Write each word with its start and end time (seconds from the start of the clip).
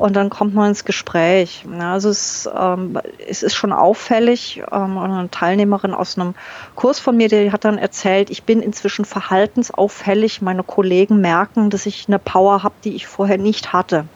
und 0.00 0.16
dann 0.16 0.30
kommt 0.30 0.54
man 0.54 0.70
ins 0.70 0.86
Gespräch. 0.86 1.66
Also 1.78 2.08
es, 2.08 2.48
ähm, 2.56 2.98
es 3.28 3.42
ist 3.42 3.54
schon 3.54 3.70
auffällig. 3.70 4.62
Ähm, 4.72 4.96
eine 4.96 5.30
Teilnehmerin 5.30 5.92
aus 5.92 6.18
einem 6.18 6.34
Kurs 6.74 6.98
von 6.98 7.18
mir, 7.18 7.28
die 7.28 7.52
hat 7.52 7.66
dann 7.66 7.76
erzählt, 7.76 8.30
ich 8.30 8.44
bin 8.44 8.62
inzwischen 8.62 9.04
verhaltensauffällig. 9.04 10.40
Meine 10.40 10.62
Kollegen 10.62 11.20
merken, 11.20 11.68
dass 11.68 11.84
ich 11.84 12.08
eine 12.08 12.18
Power 12.18 12.62
habe, 12.62 12.74
die 12.82 12.94
ich 12.94 13.06
vorher 13.06 13.36
nicht 13.36 13.74
hatte. 13.74 14.06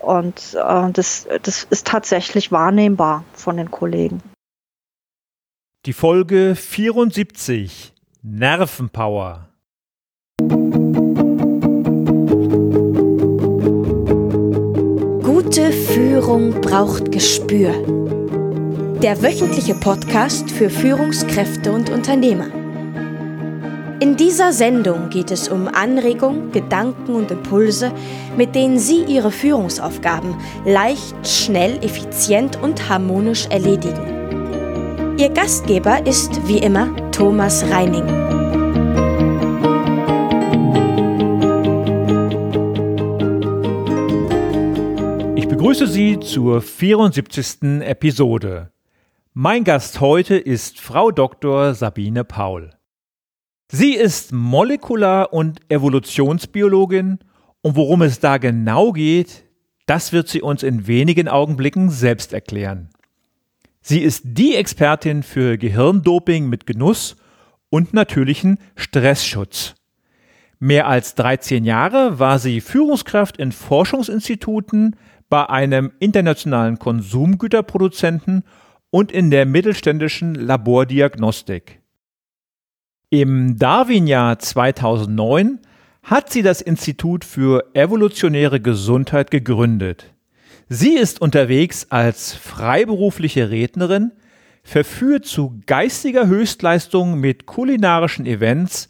Und 0.00 0.54
äh, 0.54 0.92
das, 0.92 1.26
das 1.42 1.64
ist 1.64 1.86
tatsächlich 1.86 2.52
wahrnehmbar 2.52 3.24
von 3.32 3.56
den 3.56 3.70
Kollegen. 3.70 4.22
Die 5.86 5.94
Folge 5.94 6.54
74 6.56 7.94
Nervenpower. 8.20 9.49
Führung 16.30 16.60
braucht 16.60 17.10
Gespür. 17.10 17.72
Der 19.02 19.20
wöchentliche 19.20 19.74
Podcast 19.74 20.48
für 20.48 20.70
Führungskräfte 20.70 21.72
und 21.72 21.90
Unternehmer. 21.90 22.46
In 23.98 24.16
dieser 24.16 24.52
Sendung 24.52 25.10
geht 25.10 25.32
es 25.32 25.48
um 25.48 25.66
Anregungen, 25.66 26.52
Gedanken 26.52 27.16
und 27.16 27.32
Impulse, 27.32 27.90
mit 28.36 28.54
denen 28.54 28.78
Sie 28.78 29.02
Ihre 29.08 29.32
Führungsaufgaben 29.32 30.36
leicht, 30.64 31.16
schnell, 31.26 31.82
effizient 31.82 32.62
und 32.62 32.88
harmonisch 32.88 33.46
erledigen. 33.46 35.16
Ihr 35.18 35.30
Gastgeber 35.30 36.06
ist 36.06 36.46
wie 36.46 36.58
immer 36.58 36.94
Thomas 37.10 37.64
Reining. 37.68 38.39
Begrüße 45.60 45.88
Sie 45.88 46.18
zur 46.18 46.62
74. 46.62 47.82
Episode. 47.82 48.72
Mein 49.34 49.62
Gast 49.62 50.00
heute 50.00 50.36
ist 50.38 50.80
Frau 50.80 51.10
Dr. 51.10 51.74
Sabine 51.74 52.24
Paul. 52.24 52.70
Sie 53.70 53.92
ist 53.92 54.32
Molekular- 54.32 55.34
und 55.34 55.60
Evolutionsbiologin 55.68 57.18
und 57.60 57.76
worum 57.76 58.00
es 58.00 58.20
da 58.20 58.38
genau 58.38 58.92
geht, 58.92 59.44
das 59.84 60.14
wird 60.14 60.28
sie 60.28 60.40
uns 60.40 60.62
in 60.62 60.86
wenigen 60.86 61.28
Augenblicken 61.28 61.90
selbst 61.90 62.32
erklären. 62.32 62.88
Sie 63.82 64.00
ist 64.00 64.22
die 64.24 64.54
Expertin 64.54 65.22
für 65.22 65.58
Gehirndoping 65.58 66.48
mit 66.48 66.66
Genuss 66.66 67.16
und 67.68 67.92
natürlichen 67.92 68.56
Stressschutz. 68.76 69.74
Mehr 70.58 70.86
als 70.86 71.16
13 71.16 71.64
Jahre 71.64 72.18
war 72.18 72.38
sie 72.38 72.62
Führungskraft 72.62 73.36
in 73.36 73.52
Forschungsinstituten 73.52 74.96
bei 75.30 75.48
einem 75.48 75.92
internationalen 76.00 76.78
Konsumgüterproduzenten 76.78 78.44
und 78.90 79.12
in 79.12 79.30
der 79.30 79.46
mittelständischen 79.46 80.34
Labordiagnostik. 80.34 81.80
Im 83.08 83.56
Darwin-Jahr 83.56 84.38
2009 84.38 85.60
hat 86.02 86.30
sie 86.30 86.42
das 86.42 86.60
Institut 86.60 87.24
für 87.24 87.64
evolutionäre 87.74 88.60
Gesundheit 88.60 89.30
gegründet. 89.30 90.12
Sie 90.68 90.94
ist 90.94 91.20
unterwegs 91.20 91.86
als 91.90 92.34
freiberufliche 92.34 93.50
Rednerin, 93.50 94.12
verführt 94.62 95.26
zu 95.26 95.60
geistiger 95.66 96.26
Höchstleistung 96.26 97.18
mit 97.18 97.46
kulinarischen 97.46 98.26
Events 98.26 98.88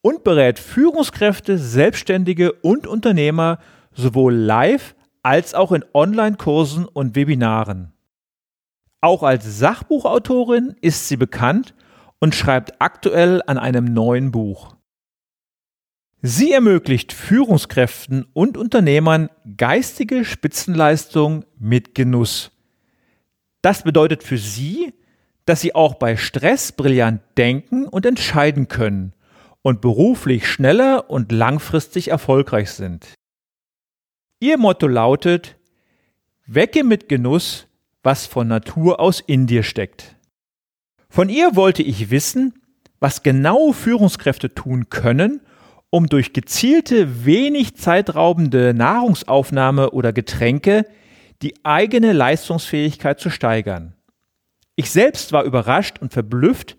und 0.00 0.24
berät 0.24 0.58
Führungskräfte, 0.58 1.58
Selbstständige 1.58 2.52
und 2.52 2.86
Unternehmer 2.86 3.58
sowohl 3.92 4.34
live 4.34 4.94
als 5.22 5.54
auch 5.54 5.72
in 5.72 5.84
Online-Kursen 5.92 6.86
und 6.86 7.14
Webinaren. 7.14 7.92
Auch 9.00 9.22
als 9.22 9.58
Sachbuchautorin 9.58 10.74
ist 10.80 11.08
sie 11.08 11.16
bekannt 11.16 11.74
und 12.18 12.34
schreibt 12.34 12.80
aktuell 12.80 13.42
an 13.46 13.58
einem 13.58 13.84
neuen 13.84 14.32
Buch. 14.32 14.74
Sie 16.20 16.50
ermöglicht 16.50 17.12
Führungskräften 17.12 18.26
und 18.32 18.56
Unternehmern 18.56 19.30
geistige 19.56 20.24
Spitzenleistung 20.24 21.44
mit 21.58 21.94
Genuss. 21.94 22.50
Das 23.62 23.84
bedeutet 23.84 24.24
für 24.24 24.38
Sie, 24.38 24.94
dass 25.44 25.60
Sie 25.60 25.76
auch 25.76 25.94
bei 25.94 26.16
Stress 26.16 26.72
brillant 26.72 27.22
denken 27.36 27.86
und 27.86 28.04
entscheiden 28.04 28.66
können 28.66 29.12
und 29.62 29.80
beruflich 29.80 30.48
schneller 30.48 31.08
und 31.08 31.30
langfristig 31.30 32.08
erfolgreich 32.08 32.72
sind. 32.72 33.14
Ihr 34.40 34.56
Motto 34.56 34.86
lautet, 34.86 35.56
wecke 36.46 36.84
mit 36.84 37.08
Genuss, 37.08 37.66
was 38.04 38.26
von 38.26 38.46
Natur 38.46 39.00
aus 39.00 39.20
in 39.20 39.48
dir 39.48 39.64
steckt. 39.64 40.14
Von 41.08 41.28
ihr 41.28 41.56
wollte 41.56 41.82
ich 41.82 42.10
wissen, 42.10 42.54
was 43.00 43.24
genau 43.24 43.72
Führungskräfte 43.72 44.54
tun 44.54 44.90
können, 44.90 45.40
um 45.90 46.06
durch 46.08 46.32
gezielte, 46.32 47.24
wenig 47.24 47.76
zeitraubende 47.76 48.74
Nahrungsaufnahme 48.74 49.90
oder 49.90 50.12
Getränke 50.12 50.84
die 51.42 51.54
eigene 51.64 52.12
Leistungsfähigkeit 52.12 53.18
zu 53.18 53.30
steigern. 53.30 53.94
Ich 54.76 54.92
selbst 54.92 55.32
war 55.32 55.42
überrascht 55.42 55.98
und 56.00 56.12
verblüfft, 56.12 56.76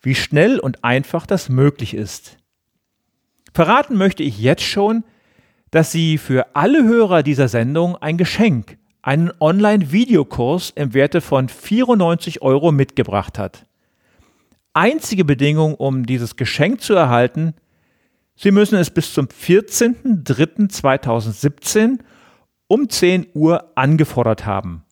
wie 0.00 0.16
schnell 0.16 0.58
und 0.58 0.82
einfach 0.82 1.26
das 1.26 1.48
möglich 1.48 1.94
ist. 1.94 2.38
Verraten 3.54 3.96
möchte 3.96 4.24
ich 4.24 4.40
jetzt 4.40 4.64
schon, 4.64 5.04
dass 5.70 5.92
sie 5.92 6.18
für 6.18 6.56
alle 6.56 6.84
Hörer 6.84 7.22
dieser 7.22 7.48
Sendung 7.48 7.96
ein 7.96 8.16
Geschenk, 8.16 8.78
einen 9.02 9.30
Online-Videokurs 9.40 10.72
im 10.74 10.94
Werte 10.94 11.20
von 11.20 11.48
94 11.48 12.42
Euro 12.42 12.72
mitgebracht 12.72 13.38
hat. 13.38 13.66
Einzige 14.72 15.24
Bedingung, 15.24 15.74
um 15.74 16.06
dieses 16.06 16.36
Geschenk 16.36 16.80
zu 16.80 16.94
erhalten, 16.94 17.54
Sie 18.40 18.52
müssen 18.52 18.76
es 18.76 18.90
bis 18.90 19.14
zum 19.14 19.26
14.03.2017 19.26 21.98
um 22.68 22.88
10 22.88 23.26
Uhr 23.34 23.72
angefordert 23.74 24.46
haben. 24.46 24.84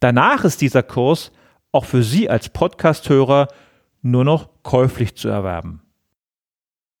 Danach 0.00 0.44
ist 0.44 0.60
dieser 0.60 0.82
Kurs 0.82 1.30
auch 1.70 1.84
für 1.84 2.02
Sie 2.02 2.28
als 2.28 2.48
Podcasthörer 2.48 3.46
nur 4.02 4.24
noch 4.24 4.48
käuflich 4.64 5.14
zu 5.14 5.28
erwerben. 5.28 5.80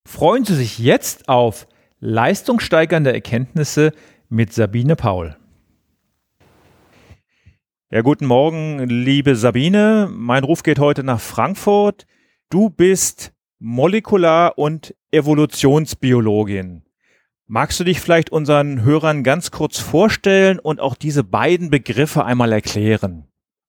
Freuen 0.06 0.44
Sie 0.44 0.54
sich 0.54 0.78
jetzt 0.78 1.28
auf 1.28 1.66
leistungssteigernde 2.00 3.12
Erkenntnisse 3.12 3.92
mit 4.28 4.52
Sabine 4.52 4.96
Paul. 4.96 5.36
Ja, 7.90 8.02
guten 8.02 8.26
Morgen, 8.26 8.80
liebe 8.88 9.36
Sabine. 9.36 10.08
Mein 10.12 10.44
Ruf 10.44 10.62
geht 10.62 10.78
heute 10.78 11.04
nach 11.04 11.20
Frankfurt. 11.20 12.06
Du 12.50 12.68
bist 12.68 13.32
Molekular- 13.58 14.58
und 14.58 14.94
Evolutionsbiologin. 15.12 16.82
Magst 17.46 17.78
du 17.78 17.84
dich 17.84 18.00
vielleicht 18.00 18.30
unseren 18.30 18.82
Hörern 18.82 19.22
ganz 19.22 19.52
kurz 19.52 19.78
vorstellen 19.78 20.58
und 20.58 20.80
auch 20.80 20.96
diese 20.96 21.22
beiden 21.22 21.70
Begriffe 21.70 22.24
einmal 22.24 22.52
erklären? 22.52 23.28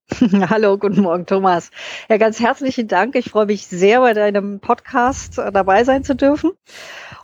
Hallo, 0.49 0.77
guten 0.77 1.01
Morgen, 1.01 1.25
Thomas. 1.25 1.69
Ja, 2.09 2.17
ganz 2.17 2.39
herzlichen 2.39 2.87
Dank. 2.87 3.15
Ich 3.15 3.29
freue 3.29 3.45
mich 3.45 3.67
sehr, 3.67 3.99
bei 3.99 4.13
deinem 4.13 4.59
Podcast 4.61 5.37
äh, 5.37 5.51
dabei 5.51 5.83
sein 5.83 6.03
zu 6.03 6.15
dürfen. 6.15 6.51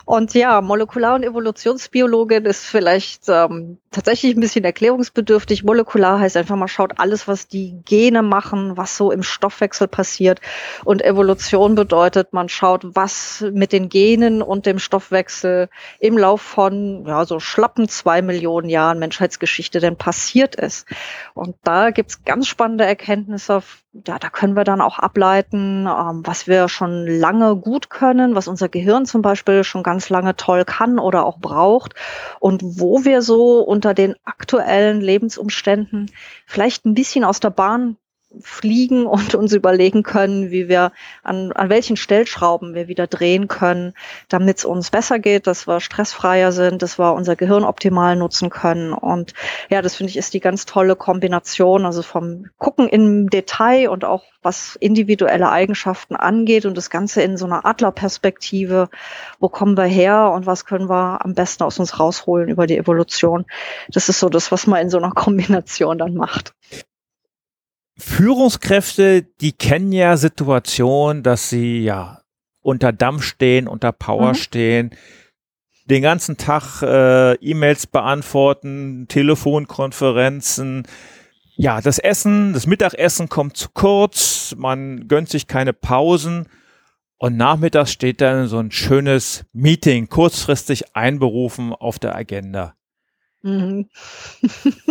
Und 0.04 0.34
ja, 0.34 0.60
Molekular- 0.60 1.14
und 1.14 1.22
Evolutionsbiologin 1.22 2.44
ist 2.44 2.66
vielleicht 2.66 3.28
ähm, 3.28 3.78
tatsächlich 3.94 4.36
ein 4.36 4.40
bisschen 4.40 4.64
erklärungsbedürftig. 4.64 5.64
Molekular 5.64 6.20
heißt 6.20 6.36
einfach, 6.36 6.56
man 6.56 6.68
schaut 6.68 6.98
alles, 6.98 7.26
was 7.28 7.48
die 7.48 7.80
Gene 7.84 8.22
machen, 8.22 8.76
was 8.76 8.96
so 8.96 9.10
im 9.10 9.22
Stoffwechsel 9.22 9.88
passiert. 9.88 10.40
Und 10.84 11.02
Evolution 11.02 11.74
bedeutet, 11.74 12.32
man 12.32 12.48
schaut, 12.48 12.82
was 12.84 13.44
mit 13.52 13.72
den 13.72 13.88
Genen 13.88 14.42
und 14.42 14.66
dem 14.66 14.78
Stoffwechsel 14.78 15.68
im 16.00 16.18
Lauf 16.18 16.42
von 16.42 17.04
ja, 17.06 17.24
so 17.24 17.40
schlappen 17.40 17.88
zwei 17.88 18.20
Millionen 18.20 18.68
Jahren 18.68 18.98
Menschheitsgeschichte 18.98 19.80
denn 19.80 19.96
passiert 19.96 20.56
ist. 20.56 20.86
Und 21.34 21.56
da 21.62 21.90
gibt's 21.90 22.24
ganz 22.24 22.46
spannende 22.46 22.84
Erkenntnisse 22.84 23.62
ja, 24.06 24.18
da 24.18 24.28
können 24.28 24.56
wir 24.56 24.64
dann 24.64 24.80
auch 24.80 24.98
ableiten, 24.98 25.86
ähm, 25.86 26.22
was 26.24 26.48
wir 26.48 26.68
schon 26.68 27.06
lange 27.06 27.54
gut 27.54 27.90
können, 27.90 28.34
was 28.34 28.48
unser 28.48 28.68
Gehirn 28.68 29.06
zum 29.06 29.22
Beispiel 29.22 29.62
schon 29.62 29.84
ganz 29.84 30.08
lange 30.08 30.34
toll 30.34 30.64
kann 30.64 30.98
oder 30.98 31.24
auch 31.24 31.38
braucht 31.38 31.94
und 32.40 32.60
wo 32.64 33.04
wir 33.04 33.22
so 33.22 33.60
unter 33.84 33.92
den 33.92 34.14
aktuellen 34.24 35.02
Lebensumständen 35.02 36.10
vielleicht 36.46 36.86
ein 36.86 36.94
bisschen 36.94 37.22
aus 37.22 37.40
der 37.40 37.50
Bahn 37.50 37.98
fliegen 38.40 39.06
und 39.06 39.34
uns 39.34 39.52
überlegen 39.52 40.02
können, 40.02 40.50
wie 40.50 40.68
wir 40.68 40.92
an, 41.22 41.52
an 41.52 41.68
welchen 41.68 41.96
Stellschrauben 41.96 42.74
wir 42.74 42.88
wieder 42.88 43.06
drehen 43.06 43.48
können, 43.48 43.94
damit 44.28 44.58
es 44.58 44.64
uns 44.64 44.90
besser 44.90 45.18
geht, 45.18 45.46
dass 45.46 45.66
wir 45.66 45.80
stressfreier 45.80 46.52
sind, 46.52 46.82
dass 46.82 46.98
wir 46.98 47.14
unser 47.14 47.36
Gehirn 47.36 47.64
optimal 47.64 48.16
nutzen 48.16 48.50
können. 48.50 48.92
Und 48.92 49.34
ja, 49.70 49.82
das 49.82 49.96
finde 49.96 50.10
ich 50.10 50.16
ist 50.16 50.34
die 50.34 50.40
ganz 50.40 50.66
tolle 50.66 50.96
Kombination, 50.96 51.84
also 51.84 52.02
vom 52.02 52.46
Gucken 52.58 52.88
im 52.88 53.30
Detail 53.30 53.88
und 53.88 54.04
auch 54.04 54.24
was 54.42 54.76
individuelle 54.76 55.50
Eigenschaften 55.50 56.16
angeht 56.16 56.66
und 56.66 56.76
das 56.76 56.90
Ganze 56.90 57.22
in 57.22 57.36
so 57.36 57.46
einer 57.46 57.64
Adlerperspektive. 57.64 58.88
Wo 59.40 59.48
kommen 59.48 59.76
wir 59.76 59.84
her 59.84 60.30
und 60.32 60.46
was 60.46 60.66
können 60.66 60.88
wir 60.88 61.24
am 61.24 61.34
besten 61.34 61.64
aus 61.64 61.78
uns 61.78 61.98
rausholen 61.98 62.48
über 62.48 62.66
die 62.66 62.76
Evolution? 62.76 63.46
Das 63.88 64.08
ist 64.08 64.20
so 64.20 64.28
das, 64.28 64.52
was 64.52 64.66
man 64.66 64.82
in 64.82 64.90
so 64.90 64.98
einer 64.98 65.12
Kombination 65.12 65.98
dann 65.98 66.14
macht. 66.14 66.54
Führungskräfte, 67.96 69.22
die 69.40 69.52
kennen 69.52 69.92
ja 69.92 70.16
Situationen, 70.16 71.22
dass 71.22 71.48
sie 71.48 71.82
ja 71.82 72.22
unter 72.60 72.92
Dampf 72.92 73.22
stehen, 73.22 73.68
unter 73.68 73.92
Power 73.92 74.30
mhm. 74.30 74.34
stehen, 74.34 74.90
den 75.84 76.02
ganzen 76.02 76.36
Tag 76.36 76.82
äh, 76.82 77.34
E-Mails 77.34 77.86
beantworten, 77.86 79.06
Telefonkonferenzen. 79.08 80.86
Ja, 81.56 81.80
das 81.80 81.98
Essen, 81.98 82.52
das 82.52 82.66
Mittagessen 82.66 83.28
kommt 83.28 83.56
zu 83.56 83.68
kurz, 83.74 84.54
man 84.56 85.06
gönnt 85.06 85.28
sich 85.28 85.46
keine 85.46 85.72
Pausen 85.72 86.48
und 87.18 87.36
nachmittags 87.36 87.92
steht 87.92 88.20
dann 88.20 88.48
so 88.48 88.58
ein 88.58 88.72
schönes 88.72 89.44
Meeting 89.52 90.08
kurzfristig 90.08 90.96
einberufen 90.96 91.72
auf 91.72 91.98
der 91.98 92.16
Agenda. 92.16 92.74
Mhm. 93.42 93.88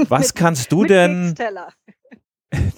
Was 0.07 0.33
kannst 0.35 0.71
du 0.71 0.85
denn? 0.85 1.35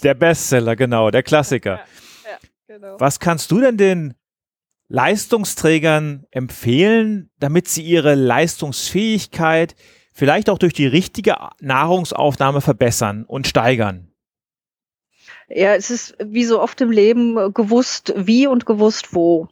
Der 0.04 0.14
Bestseller, 0.14 0.76
genau, 0.76 1.12
der 1.12 1.24
Klassiker. 1.24 1.80
Ja, 2.24 2.30
ja, 2.32 2.38
genau. 2.68 3.00
Was 3.00 3.20
kannst 3.20 3.52
du 3.52 3.60
denn 3.60 3.78
den 3.78 4.14
Leistungsträgern 4.88 6.26
empfehlen, 6.32 7.30
damit 7.40 7.68
sie 7.68 7.84
ihre 7.84 8.16
Leistungsfähigkeit 8.16 9.76
vielleicht 10.14 10.50
auch 10.50 10.58
durch 10.58 10.74
die 10.74 10.88
richtige 10.88 11.36
Nahrungsaufnahme 11.60 12.62
verbessern 12.62 13.26
und 13.26 13.48
steigern? 13.48 14.12
Ja, 15.48 15.76
es 15.76 15.92
ist 15.92 16.16
wie 16.24 16.46
so 16.46 16.62
oft 16.62 16.82
im 16.82 16.92
Leben 16.92 17.54
gewusst 17.54 18.14
wie 18.16 18.48
und 18.48 18.66
gewusst 18.66 19.14
wo. 19.14 19.48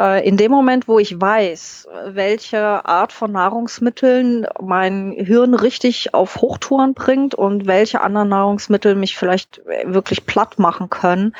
Äh, 0.00 0.26
in 0.26 0.38
dem 0.38 0.50
Moment, 0.50 0.88
wo 0.88 0.98
ich 0.98 1.20
weiß, 1.20 1.88
welche 2.06 2.86
Art 2.86 3.12
von 3.12 3.32
Nahrungsmitteln 3.32 4.46
mein 4.60 5.12
Hirn 5.12 5.54
richtig 5.54 6.14
auf 6.14 6.36
Hochtouren 6.36 6.94
bringt 6.94 7.34
und 7.34 7.66
welche 7.66 8.00
anderen 8.00 8.30
Nahrungsmittel 8.30 8.94
mich 8.94 9.18
vielleicht 9.18 9.60
wirklich 9.84 10.24
platt 10.24 10.58
machen 10.58 10.88
können, 10.88 11.34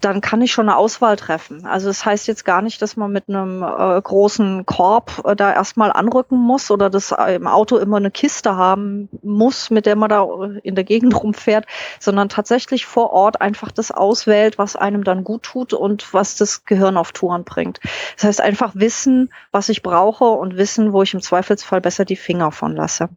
dann 0.00 0.20
kann 0.20 0.42
ich 0.42 0.50
schon 0.50 0.68
eine 0.68 0.76
Auswahl 0.76 1.14
treffen. 1.16 1.66
Also 1.66 1.86
das 1.86 2.04
heißt 2.04 2.26
jetzt 2.26 2.44
gar 2.44 2.62
nicht, 2.62 2.82
dass 2.82 2.96
man 2.96 3.12
mit 3.12 3.28
einem 3.28 3.62
äh, 3.62 4.00
großen 4.02 4.66
Korb 4.66 5.22
äh, 5.24 5.36
da 5.36 5.52
erstmal 5.52 5.92
anrücken 5.92 6.38
muss 6.38 6.70
oder 6.72 6.90
das 6.90 7.14
im 7.28 7.46
Auto 7.46 7.76
immer 7.76 7.98
eine 7.98 8.10
Kiste 8.10 8.56
haben 8.56 9.08
muss, 9.22 9.70
mit 9.70 9.86
der 9.86 9.94
man 9.94 10.10
da 10.10 10.26
in 10.64 10.74
der 10.74 10.84
Gegend 10.84 11.14
rumfährt, 11.22 11.66
sondern 12.00 12.28
tatsächlich 12.28 12.86
vor 12.86 13.12
Ort 13.12 13.40
einfach 13.40 13.70
das 13.70 13.92
auswählt, 13.92 14.58
was 14.58 14.74
einem 14.74 15.04
dann 15.04 15.22
gut 15.22 15.44
tut 15.44 15.72
und 15.72 16.12
was 16.12 16.34
das 16.34 16.64
Gehirn 16.64 16.96
auf 16.96 17.12
Touren 17.12 17.44
bringt. 17.44 17.78
Das 18.16 18.24
heißt 18.24 18.40
einfach 18.40 18.72
wissen, 18.74 19.32
was 19.50 19.68
ich 19.68 19.82
brauche 19.82 20.24
und 20.24 20.56
wissen, 20.56 20.92
wo 20.92 21.02
ich 21.02 21.14
im 21.14 21.20
Zweifelsfall 21.20 21.80
besser 21.80 22.04
die 22.04 22.16
Finger 22.16 22.52
von 22.52 22.74
lasse. 22.74 23.08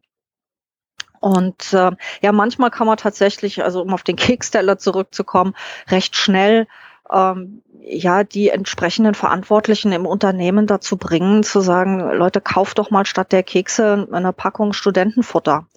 Und 1.19 1.71
äh, 1.71 1.91
ja, 2.21 2.31
manchmal 2.33 2.69
kann 2.69 2.85
man 2.85 2.97
tatsächlich, 2.97 3.63
also 3.63 3.81
um 3.81 3.93
auf 3.93 4.03
den 4.03 4.17
Keksteller 4.17 4.77
zurückzukommen, 4.77 5.55
recht 5.87 6.17
schnell 6.17 6.67
ähm, 7.09 7.63
ja 7.79 8.23
die 8.23 8.49
entsprechenden 8.49 9.13
Verantwortlichen 9.13 9.91
im 9.91 10.05
Unternehmen 10.05 10.67
dazu 10.67 10.97
bringen, 10.97 11.43
zu 11.43 11.61
sagen, 11.61 11.99
Leute, 11.99 12.41
kauft 12.41 12.77
doch 12.77 12.91
mal 12.91 13.05
statt 13.05 13.31
der 13.31 13.43
Kekse 13.43 14.07
eine 14.11 14.33
Packung 14.33 14.73
Studentenfutter. 14.73 15.67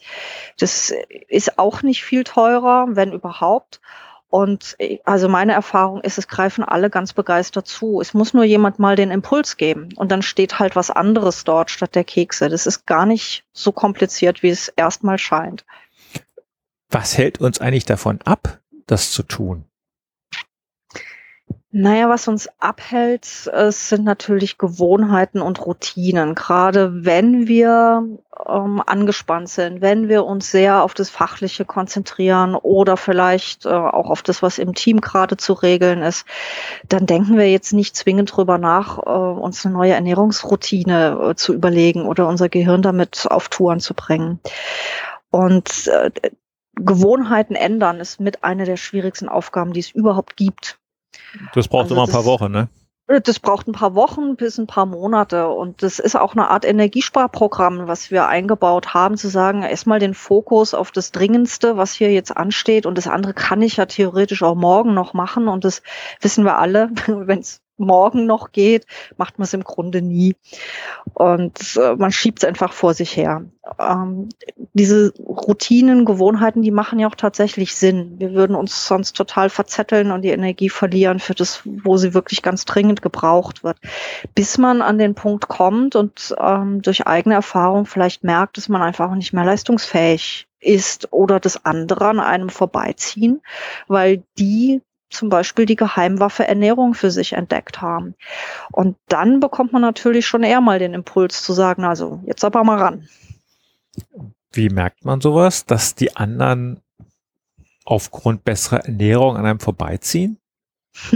Das 0.58 0.92
ist 1.28 1.58
auch 1.58 1.82
nicht 1.82 2.02
viel 2.04 2.24
teurer, 2.24 2.86
wenn 2.90 3.12
überhaupt. 3.12 3.80
Und 4.28 4.76
äh, 4.78 4.98
also 5.04 5.28
meine 5.28 5.52
Erfahrung 5.52 6.00
ist, 6.00 6.18
es 6.18 6.28
greifen 6.28 6.64
alle 6.64 6.90
ganz 6.90 7.12
begeistert 7.12 7.66
zu. 7.66 8.00
Es 8.00 8.14
muss 8.14 8.34
nur 8.34 8.44
jemand 8.44 8.78
mal 8.78 8.96
den 8.96 9.10
Impuls 9.10 9.56
geben 9.56 9.90
und 9.96 10.10
dann 10.10 10.22
steht 10.22 10.58
halt 10.58 10.76
was 10.76 10.90
anderes 10.90 11.44
dort 11.44 11.70
statt 11.70 11.94
der 11.94 12.04
Kekse. 12.04 12.48
Das 12.48 12.66
ist 12.66 12.86
gar 12.86 13.06
nicht 13.06 13.44
so 13.52 13.72
kompliziert, 13.72 14.42
wie 14.42 14.50
es 14.50 14.68
erstmal 14.68 15.18
scheint. 15.18 15.64
Was 16.90 17.18
hält 17.18 17.40
uns 17.40 17.60
eigentlich 17.60 17.84
davon 17.84 18.20
ab, 18.22 18.60
das 18.86 19.10
zu 19.10 19.22
tun? 19.22 19.64
Naja, 21.78 22.08
was 22.08 22.26
uns 22.26 22.48
abhält, 22.58 23.26
es 23.52 23.90
sind 23.90 24.02
natürlich 24.02 24.56
Gewohnheiten 24.56 25.42
und 25.42 25.66
Routinen. 25.66 26.34
Gerade 26.34 27.04
wenn 27.04 27.48
wir 27.48 28.02
ähm, 28.48 28.82
angespannt 28.86 29.50
sind, 29.50 29.82
wenn 29.82 30.08
wir 30.08 30.24
uns 30.24 30.50
sehr 30.50 30.82
auf 30.82 30.94
das 30.94 31.10
Fachliche 31.10 31.66
konzentrieren 31.66 32.54
oder 32.54 32.96
vielleicht 32.96 33.66
äh, 33.66 33.68
auch 33.68 34.08
auf 34.08 34.22
das, 34.22 34.42
was 34.42 34.56
im 34.56 34.72
Team 34.74 35.02
gerade 35.02 35.36
zu 35.36 35.52
regeln 35.52 36.00
ist, 36.00 36.24
dann 36.88 37.04
denken 37.04 37.36
wir 37.36 37.50
jetzt 37.50 37.74
nicht 37.74 37.94
zwingend 37.94 38.34
drüber 38.34 38.56
nach, 38.56 38.96
äh, 38.96 39.10
uns 39.10 39.66
eine 39.66 39.74
neue 39.74 39.92
Ernährungsroutine 39.92 41.18
äh, 41.32 41.34
zu 41.34 41.52
überlegen 41.52 42.06
oder 42.06 42.26
unser 42.26 42.48
Gehirn 42.48 42.80
damit 42.80 43.26
auf 43.28 43.50
Touren 43.50 43.80
zu 43.80 43.92
bringen. 43.92 44.40
Und 45.28 45.88
äh, 45.88 46.10
Gewohnheiten 46.74 47.54
ändern 47.54 48.00
ist 48.00 48.18
mit 48.18 48.44
einer 48.44 48.64
der 48.64 48.78
schwierigsten 48.78 49.28
Aufgaben, 49.28 49.74
die 49.74 49.80
es 49.80 49.90
überhaupt 49.90 50.38
gibt. 50.38 50.78
Das 51.54 51.68
braucht 51.68 51.84
also 51.84 51.94
immer 51.94 52.04
ein 52.04 52.10
paar 52.10 52.24
Wochen, 52.24 52.50
ne? 52.50 52.68
Das 53.22 53.38
braucht 53.38 53.68
ein 53.68 53.72
paar 53.72 53.94
Wochen 53.94 54.34
bis 54.34 54.58
ein 54.58 54.66
paar 54.66 54.86
Monate. 54.86 55.48
Und 55.48 55.84
das 55.84 56.00
ist 56.00 56.16
auch 56.16 56.32
eine 56.32 56.50
Art 56.50 56.64
Energiesparprogramm, 56.64 57.86
was 57.86 58.10
wir 58.10 58.26
eingebaut 58.26 58.94
haben, 58.94 59.16
zu 59.16 59.28
sagen, 59.28 59.62
erstmal 59.62 60.00
den 60.00 60.12
Fokus 60.12 60.74
auf 60.74 60.90
das 60.90 61.12
Dringendste, 61.12 61.76
was 61.76 61.92
hier 61.92 62.12
jetzt 62.12 62.36
ansteht. 62.36 62.84
Und 62.84 62.98
das 62.98 63.06
andere 63.06 63.32
kann 63.32 63.62
ich 63.62 63.76
ja 63.76 63.86
theoretisch 63.86 64.42
auch 64.42 64.56
morgen 64.56 64.92
noch 64.92 65.14
machen. 65.14 65.46
Und 65.46 65.64
das 65.64 65.82
wissen 66.20 66.44
wir 66.44 66.58
alle, 66.58 66.90
wenn 67.06 67.38
es 67.38 67.60
morgen 67.78 68.26
noch 68.26 68.52
geht, 68.52 68.86
macht 69.16 69.38
man 69.38 69.44
es 69.44 69.54
im 69.54 69.64
Grunde 69.64 70.02
nie. 70.02 70.36
Und 71.14 71.76
äh, 71.76 71.94
man 71.96 72.12
schiebt 72.12 72.40
es 72.40 72.48
einfach 72.48 72.72
vor 72.72 72.94
sich 72.94 73.16
her. 73.16 73.44
Ähm, 73.78 74.28
diese 74.72 75.12
Routinen, 75.18 76.04
Gewohnheiten, 76.04 76.62
die 76.62 76.70
machen 76.70 76.98
ja 76.98 77.08
auch 77.08 77.14
tatsächlich 77.14 77.74
Sinn. 77.74 78.14
Wir 78.18 78.32
würden 78.32 78.56
uns 78.56 78.86
sonst 78.86 79.16
total 79.16 79.50
verzetteln 79.50 80.10
und 80.10 80.22
die 80.22 80.30
Energie 80.30 80.68
verlieren 80.68 81.18
für 81.18 81.34
das, 81.34 81.62
wo 81.64 81.96
sie 81.96 82.14
wirklich 82.14 82.42
ganz 82.42 82.64
dringend 82.64 83.02
gebraucht 83.02 83.64
wird. 83.64 83.78
Bis 84.34 84.58
man 84.58 84.82
an 84.82 84.98
den 84.98 85.14
Punkt 85.14 85.48
kommt 85.48 85.96
und 85.96 86.34
ähm, 86.38 86.82
durch 86.82 87.06
eigene 87.06 87.34
Erfahrung 87.34 87.86
vielleicht 87.86 88.24
merkt, 88.24 88.56
dass 88.56 88.68
man 88.68 88.82
einfach 88.82 89.14
nicht 89.14 89.32
mehr 89.32 89.44
leistungsfähig 89.44 90.46
ist 90.60 91.12
oder 91.12 91.40
das 91.40 91.64
andere 91.64 92.08
an 92.08 92.20
einem 92.20 92.48
vorbeiziehen, 92.48 93.40
weil 93.88 94.22
die 94.38 94.82
zum 95.10 95.28
Beispiel 95.28 95.66
die 95.66 95.76
Geheimwaffe 95.76 96.46
Ernährung 96.46 96.94
für 96.94 97.10
sich 97.10 97.34
entdeckt 97.34 97.80
haben. 97.80 98.14
Und 98.72 98.96
dann 99.08 99.40
bekommt 99.40 99.72
man 99.72 99.82
natürlich 99.82 100.26
schon 100.26 100.42
eher 100.42 100.60
mal 100.60 100.78
den 100.78 100.94
Impuls 100.94 101.42
zu 101.42 101.52
sagen, 101.52 101.84
also 101.84 102.20
jetzt 102.26 102.44
aber 102.44 102.64
mal 102.64 102.78
ran. 102.78 103.08
Wie 104.52 104.68
merkt 104.68 105.04
man 105.04 105.20
sowas, 105.20 105.66
dass 105.66 105.94
die 105.94 106.16
anderen 106.16 106.80
aufgrund 107.84 108.44
besserer 108.44 108.84
Ernährung 108.84 109.36
an 109.36 109.46
einem 109.46 109.60
vorbeiziehen? 109.60 110.38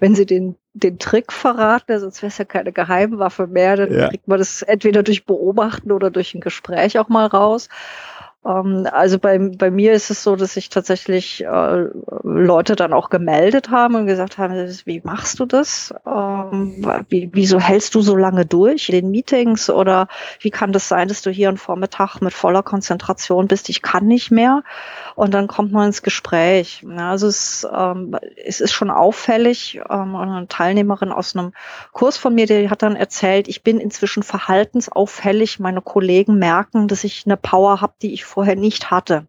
Wenn 0.00 0.14
sie 0.14 0.26
den, 0.26 0.56
den 0.74 0.98
Trick 0.98 1.32
verraten, 1.32 1.98
sonst 1.98 2.22
wäre 2.22 2.28
es 2.28 2.38
ja 2.38 2.44
keine 2.44 2.72
Geheimwaffe 2.72 3.46
mehr, 3.46 3.76
dann 3.76 3.92
ja. 3.92 4.08
kriegt 4.08 4.28
man 4.28 4.38
das 4.38 4.62
entweder 4.62 5.02
durch 5.02 5.24
Beobachten 5.24 5.90
oder 5.90 6.10
durch 6.10 6.34
ein 6.34 6.40
Gespräch 6.40 6.98
auch 6.98 7.08
mal 7.08 7.26
raus. 7.26 7.68
Ähm, 8.44 8.88
also 8.90 9.18
bei, 9.18 9.38
bei 9.38 9.70
mir 9.70 9.92
ist 9.92 10.10
es 10.10 10.22
so, 10.22 10.36
dass 10.36 10.54
sich 10.54 10.68
tatsächlich 10.68 11.44
äh, 11.44 11.86
Leute 12.22 12.76
dann 12.76 12.92
auch 12.92 13.08
gemeldet 13.10 13.70
haben 13.70 13.94
und 13.94 14.06
gesagt 14.06 14.38
haben, 14.38 14.54
wie 14.84 15.00
machst 15.04 15.38
du 15.38 15.46
das? 15.46 15.94
Ähm, 16.06 16.84
wie, 17.08 17.30
wieso 17.32 17.60
hältst 17.60 17.94
du 17.94 18.00
so 18.00 18.16
lange 18.16 18.44
durch 18.44 18.88
in 18.88 18.94
den 18.94 19.10
Meetings? 19.10 19.70
Oder 19.70 20.08
wie 20.40 20.50
kann 20.50 20.72
das 20.72 20.88
sein, 20.88 21.08
dass 21.08 21.22
du 21.22 21.30
hier 21.30 21.48
am 21.48 21.56
Vormittag 21.56 22.20
mit 22.20 22.32
voller 22.32 22.62
Konzentration 22.62 23.46
bist? 23.46 23.68
Ich 23.68 23.82
kann 23.82 24.06
nicht 24.06 24.30
mehr. 24.30 24.62
Und 25.14 25.34
dann 25.34 25.46
kommt 25.46 25.72
man 25.72 25.86
ins 25.86 26.02
Gespräch. 26.02 26.84
Also 26.96 27.28
es, 27.28 27.66
ähm, 27.72 28.16
es 28.44 28.60
ist 28.60 28.72
schon 28.72 28.90
auffällig. 28.90 29.80
Ähm, 29.88 30.16
eine 30.16 30.48
Teilnehmerin 30.48 31.12
aus 31.12 31.36
einem 31.36 31.52
Kurs 31.92 32.16
von 32.16 32.34
mir, 32.34 32.46
die 32.46 32.70
hat 32.70 32.82
dann 32.82 32.96
erzählt, 32.96 33.46
ich 33.46 33.62
bin 33.62 33.78
inzwischen 33.78 34.22
verhaltensauffällig. 34.22 35.60
Meine 35.60 35.80
Kollegen 35.82 36.38
merken, 36.38 36.88
dass 36.88 37.04
ich 37.04 37.24
eine 37.26 37.36
Power 37.36 37.80
habe, 37.80 37.92
die 38.02 38.12
ich 38.12 38.24
vorher 38.32 38.56
nicht 38.56 38.90
hatte. 38.90 39.26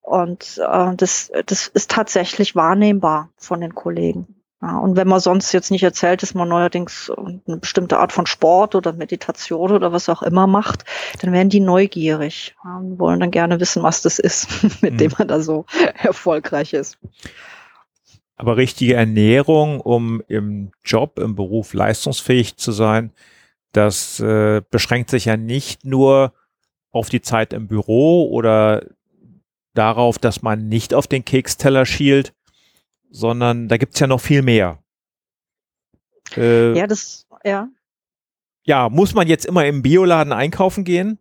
Und 0.00 0.58
äh, 0.58 0.96
das, 0.96 1.30
das 1.46 1.68
ist 1.68 1.90
tatsächlich 1.90 2.56
wahrnehmbar 2.56 3.30
von 3.36 3.60
den 3.60 3.74
Kollegen. 3.74 4.38
Ja, 4.60 4.78
und 4.78 4.96
wenn 4.96 5.06
man 5.06 5.20
sonst 5.20 5.52
jetzt 5.52 5.70
nicht 5.70 5.84
erzählt, 5.84 6.22
dass 6.22 6.34
man 6.34 6.48
neuerdings 6.48 7.12
eine 7.16 7.58
bestimmte 7.58 7.98
Art 7.98 8.12
von 8.12 8.26
Sport 8.26 8.74
oder 8.74 8.92
Meditation 8.92 9.70
oder 9.70 9.92
was 9.92 10.08
auch 10.08 10.22
immer 10.22 10.48
macht, 10.48 10.84
dann 11.20 11.32
werden 11.32 11.48
die 11.48 11.60
neugierig 11.60 12.56
ja, 12.64 12.78
und 12.78 12.98
wollen 12.98 13.20
dann 13.20 13.30
gerne 13.30 13.60
wissen, 13.60 13.84
was 13.84 14.02
das 14.02 14.18
ist, 14.18 14.48
mit 14.82 14.94
mhm. 14.94 14.98
dem 14.98 15.12
man 15.16 15.28
da 15.28 15.40
so 15.40 15.64
erfolgreich 16.02 16.72
ist. 16.72 16.98
Aber 18.34 18.56
richtige 18.56 18.94
Ernährung, 18.94 19.80
um 19.80 20.22
im 20.26 20.72
Job, 20.84 21.18
im 21.18 21.36
Beruf 21.36 21.72
leistungsfähig 21.74 22.56
zu 22.56 22.72
sein, 22.72 23.12
das 23.72 24.18
äh, 24.18 24.62
beschränkt 24.70 25.10
sich 25.10 25.26
ja 25.26 25.36
nicht 25.36 25.84
nur 25.84 26.32
auf 26.90 27.08
die 27.08 27.20
Zeit 27.20 27.52
im 27.52 27.68
Büro 27.68 28.28
oder 28.30 28.86
darauf, 29.74 30.18
dass 30.18 30.42
man 30.42 30.68
nicht 30.68 30.94
auf 30.94 31.06
den 31.06 31.24
Keksteller 31.24 31.86
schielt, 31.86 32.34
sondern 33.10 33.68
da 33.68 33.76
gibt's 33.76 34.00
ja 34.00 34.06
noch 34.06 34.20
viel 34.20 34.42
mehr. 34.42 34.82
Äh, 36.36 36.76
ja, 36.76 36.86
das, 36.86 37.26
ja. 37.44 37.68
Ja, 38.64 38.88
muss 38.88 39.14
man 39.14 39.28
jetzt 39.28 39.46
immer 39.46 39.64
im 39.66 39.82
Bioladen 39.82 40.32
einkaufen 40.32 40.84
gehen? 40.84 41.18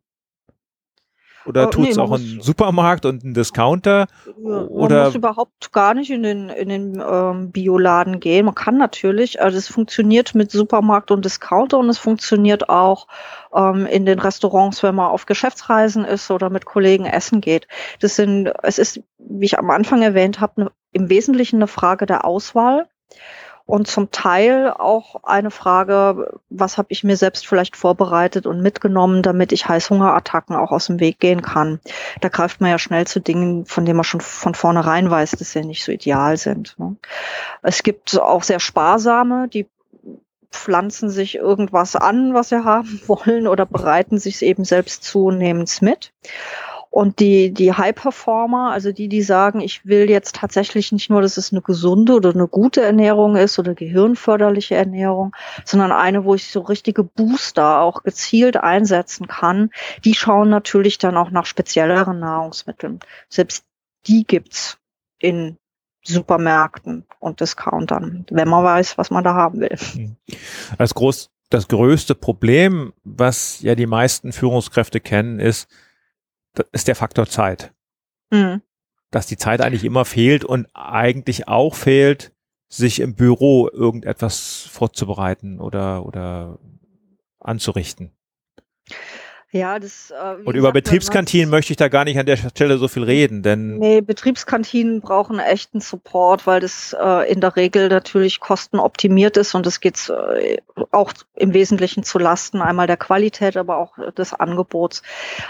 Oder 1.48 1.68
oh, 1.68 1.70
tut 1.70 1.90
es 1.90 1.96
nee, 1.96 2.02
auch 2.02 2.12
ein 2.12 2.40
Supermarkt 2.42 3.06
und 3.06 3.24
ein 3.24 3.34
Discounter? 3.34 4.08
Ja, 4.26 4.62
oder 4.68 4.96
man 4.96 5.06
muss 5.06 5.16
überhaupt 5.16 5.72
gar 5.72 5.94
nicht 5.94 6.12
in 6.12 6.24
den, 6.24 6.50
in 6.50 6.70
den 6.70 7.04
ähm, 7.08 7.52
Bioladen 7.52 8.20
gehen. 8.20 8.46
Man 8.46 8.56
kann 8.56 8.78
natürlich, 8.78 9.42
also 9.42 9.58
es 9.58 9.68
funktioniert 9.68 10.36
mit 10.36 10.52
Supermarkt 10.52 11.10
und 11.10 11.24
Discounter 11.24 11.78
und 11.78 11.90
es 11.90 11.98
funktioniert 11.98 12.70
auch 12.70 13.08
ähm, 13.56 13.86
in 13.86 14.06
den 14.06 14.20
Restaurants, 14.20 14.84
wenn 14.84 14.96
man 14.96 15.08
auf 15.08 15.26
Geschäftsreisen 15.26 16.04
ist 16.04 16.30
oder 16.30 16.50
mit 16.50 16.66
Kollegen 16.66 17.06
essen 17.06 17.40
geht. 17.40 17.68
Das 18.02 18.16
sind, 18.16 18.52
es 18.64 18.78
ist, 18.78 19.02
wie 19.18 19.46
ich 19.46 19.58
am 19.58 19.70
Anfang 19.70 20.02
erwähnt 20.02 20.42
habe, 20.42 20.62
ne, 20.62 20.72
im 20.92 21.10
Wesentlichen 21.10 21.58
eine 21.58 21.68
Frage 21.68 22.06
der 22.06 22.26
Auswahl 22.26 22.88
und 23.68 23.86
zum 23.88 24.12
Teil 24.12 24.72
auch 24.72 25.24
eine 25.24 25.52
Frage, 25.52 26.40
was 26.50 26.78
habe 26.78 26.88
ich 26.90 27.04
mir 27.04 27.18
selbst 27.18 27.46
vielleicht 27.46 27.76
vorbereitet 27.76 28.48
und 28.48 28.62
mitgenommen, 28.62 29.22
damit 29.22 29.52
ich 29.52 29.68
Heißhungerattacken 29.68 30.56
auch 30.56 30.72
aus 30.72 30.88
dem 30.88 31.02
Weg 31.02 31.20
gehen 31.20 31.42
kann. 31.42 31.82
Da 32.22 32.30
greift 32.30 32.62
man 32.62 32.72
ja 32.72 32.80
schnell 32.80 33.06
zu 33.06 33.20
Dingen, 33.20 33.66
von 33.66 33.84
denen 33.84 33.98
man 33.98 34.06
schon 34.06 34.22
von 34.22 34.56
vornherein 34.56 35.12
weiß, 35.12 35.32
dass 35.32 35.52
sie 35.52 35.66
nicht 35.66 35.84
so 35.84 35.92
ideal 35.92 36.38
sind. 36.38 36.80
Ne? 36.80 36.96
Es 37.62 37.84
gibt 37.84 38.18
auch 38.18 38.44
sehr 38.44 38.62
sparsame, 38.62 39.50
die 39.50 39.68
pflanzen 40.50 41.10
sich 41.10 41.36
irgendwas 41.36 41.98
an, 41.98 42.34
was 42.34 42.50
sie 42.50 42.64
haben 42.64 43.02
wollen 43.08 43.48
oder 43.48 43.66
bereiten 43.66 44.18
sich 44.18 44.36
es 44.36 44.42
eben 44.44 44.64
selbst 44.64 45.04
zunehmend 45.04 45.82
mit. 45.82 46.14
Und 46.98 47.20
die, 47.20 47.54
die 47.54 47.74
High-Performer, 47.74 48.72
also 48.72 48.92
die, 48.92 49.08
die 49.08 49.22
sagen, 49.22 49.60
ich 49.60 49.86
will 49.86 50.10
jetzt 50.10 50.38
tatsächlich 50.38 50.92
nicht 50.92 51.12
nur, 51.12 51.22
dass 51.22 51.38
es 51.38 51.52
eine 51.52 51.62
gesunde 51.62 52.16
oder 52.16 52.32
eine 52.32 52.48
gute 52.48 52.82
Ernährung 52.82 53.36
ist 53.36 53.60
oder 53.60 53.76
gehirnförderliche 53.76 54.74
Ernährung, 54.74 55.36
sondern 55.64 55.92
eine, 55.92 56.26
wo 56.26 56.34
ich 56.34 56.50
so 56.50 56.62
richtige 56.62 57.04
Booster 57.04 57.82
auch 57.82 58.02
gezielt 58.02 58.58
einsetzen 58.58 59.28
kann, 59.28 59.70
die 60.06 60.16
schauen 60.16 60.50
natürlich 60.50 60.98
dann 60.98 61.18
auch 61.18 61.30
nach 61.30 61.46
spezielleren 61.46 62.20
Nahrungsmitteln. 62.20 63.00
Selbst 63.30 63.64
die 64.08 64.24
gibt's 64.24 64.80
in 65.20 65.58
Supermärkten 66.04 67.06
und 67.20 67.42
Discountern, 67.42 68.26
wenn 68.32 68.48
man 68.50 68.64
weiß, 68.64 68.98
was 68.98 69.12
man 69.12 69.24
da 69.24 69.36
haben 69.36 69.60
will. 69.60 69.78
Als 70.80 70.96
groß, 70.96 71.30
das 71.52 71.68
größte 71.68 72.16
Problem, 72.16 72.94
was 73.04 73.62
ja 73.62 73.76
die 73.76 73.86
meisten 73.86 74.32
Führungskräfte 74.32 75.00
kennen, 75.00 75.40
ist, 75.40 75.70
ist 76.72 76.88
der 76.88 76.96
Faktor 76.96 77.28
Zeit. 77.28 77.74
Mhm. 78.32 78.62
Dass 79.12 79.28
die 79.28 79.38
Zeit 79.38 79.62
eigentlich 79.62 79.86
immer 79.86 80.06
fehlt 80.06 80.44
und 80.44 80.68
eigentlich 80.74 81.48
auch 81.48 81.76
fehlt, 81.76 82.34
sich 82.70 83.00
im 83.00 83.16
Büro 83.16 83.70
irgendetwas 83.70 84.68
vorzubereiten 84.70 85.62
oder, 85.62 86.06
oder 86.06 86.60
anzurichten. 87.40 88.12
Ja, 89.52 89.80
das. 89.80 90.12
Äh, 90.12 90.44
und 90.44 90.56
über 90.56 90.74
Betriebskantinen 90.74 91.50
möchte 91.50 91.72
ich 91.72 91.78
da 91.78 91.88
gar 91.88 92.04
nicht 92.04 92.20
an 92.20 92.26
der 92.26 92.36
Stelle 92.36 92.78
so 92.78 92.90
viel 92.90 93.04
reden, 93.04 93.44
denn. 93.44 93.78
Nee, 93.78 94.02
Betriebskantinen 94.02 95.00
brauchen 95.00 95.40
echten 95.40 95.80
Support, 95.80 96.46
weil 96.46 96.60
das 96.60 96.94
äh, 97.00 97.32
in 97.32 97.40
der 97.40 97.56
Regel 97.56 97.88
natürlich 97.88 98.42
kostenoptimiert 98.42 99.38
ist 99.38 99.56
und 99.56 99.66
es 99.66 99.80
geht 99.80 100.10
äh, 100.10 100.58
auch 100.92 101.14
im 101.36 101.54
Wesentlichen 101.54 102.04
zu 102.04 102.20
Lasten 102.20 102.62
einmal 102.62 102.88
der 102.88 102.98
Qualität, 102.98 103.56
aber 103.56 103.78
auch 103.78 103.98
des 104.12 104.34
Angebots. 104.34 105.02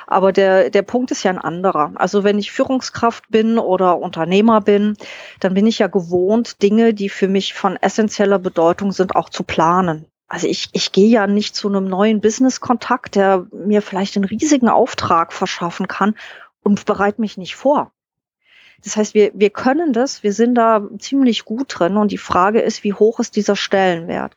Aber 0.06 0.32
der, 0.32 0.70
der 0.70 0.84
Punkt 0.84 1.10
ist 1.10 1.24
ja 1.24 1.32
ein 1.32 1.40
anderer. 1.40 1.92
Also 1.96 2.24
wenn 2.24 2.38
ich 2.38 2.52
Führungskraft 2.52 3.30
bin 3.30 3.58
oder 3.58 3.98
Unternehmer 3.98 4.62
bin, 4.62 4.96
dann 5.40 5.56
bin 5.56 5.66
ich 5.66 5.80
ja 5.80 5.88
gewohnt, 5.88 6.62
Dinge, 6.62 6.94
die 6.94 7.10
für 7.10 7.28
mich 7.28 7.56
von 7.56 7.78
essentieller 7.78 8.38
Bedeutung 8.38 8.92
sind, 8.92 9.16
auch 9.16 9.30
zu 9.30 9.44
planen 9.44 10.06
also 10.28 10.48
ich, 10.48 10.70
ich 10.74 10.92
gehe 10.92 11.08
ja 11.08 11.26
nicht 11.26 11.56
zu 11.56 11.70
einem 11.70 11.86
neuen 11.86 12.20
Business-Kontakt, 12.20 13.16
der 13.16 13.48
mir 13.52 13.82
vielleicht 13.82 14.18
einen 14.18 14.26
riesigen 14.26 14.68
Auftrag 14.68 15.32
verschaffen 15.32 15.88
kann 15.88 16.16
und 16.64 16.86
bereite 16.86 17.22
mich 17.22 17.38
nicht 17.38 17.56
vor. 17.56 17.92
Das 18.84 18.98
heißt, 18.98 19.14
wir, 19.14 19.32
wir 19.34 19.50
können 19.50 19.94
das, 19.94 20.24
wir 20.24 20.34
sind 20.34 20.56
da 20.56 20.88
ziemlich 21.00 21.46
gut 21.46 21.68
drin 21.70 21.98
und 21.98 22.12
die 22.12 22.18
Frage 22.18 22.60
ist, 22.60 22.84
wie 22.84 22.94
hoch 22.94 23.20
ist 23.20 23.36
dieser 23.36 23.56
Stellenwert? 23.56 24.36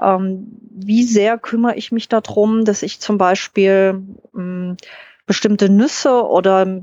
Ähm, 0.00 0.58
wie 0.70 1.04
sehr 1.04 1.38
kümmere 1.38 1.76
ich 1.76 1.90
mich 1.90 2.08
darum, 2.08 2.64
dass 2.64 2.82
ich 2.82 3.00
zum 3.00 3.16
Beispiel 3.18 4.02
ähm, 4.36 4.76
bestimmte 5.26 5.70
Nüsse 5.70 6.24
oder 6.26 6.82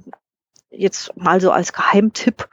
jetzt 0.72 1.16
mal 1.16 1.40
so 1.40 1.52
als 1.52 1.74
Geheimtipp 1.74 2.50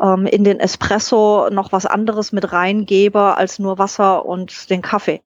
ähm, 0.00 0.26
in 0.26 0.44
den 0.44 0.60
Espresso 0.60 1.48
noch 1.50 1.72
was 1.72 1.86
anderes 1.86 2.32
mit 2.32 2.52
reingebe 2.52 3.36
als 3.36 3.58
nur 3.58 3.78
Wasser 3.78 4.24
und 4.24 4.70
den 4.70 4.82
Kaffee 4.82 5.20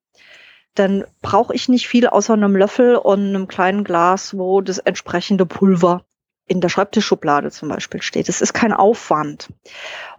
dann 0.78 1.04
brauche 1.22 1.54
ich 1.54 1.68
nicht 1.68 1.88
viel 1.88 2.06
außer 2.06 2.32
einem 2.32 2.56
Löffel 2.56 2.96
und 2.96 3.28
einem 3.28 3.48
kleinen 3.48 3.84
Glas, 3.84 4.36
wo 4.36 4.60
das 4.60 4.78
entsprechende 4.78 5.46
Pulver 5.46 6.04
in 6.46 6.60
der 6.60 6.68
Schreibtischschublade 6.68 7.50
zum 7.50 7.68
Beispiel 7.68 8.02
steht. 8.02 8.28
Es 8.28 8.40
ist 8.40 8.52
kein 8.52 8.72
Aufwand. 8.72 9.48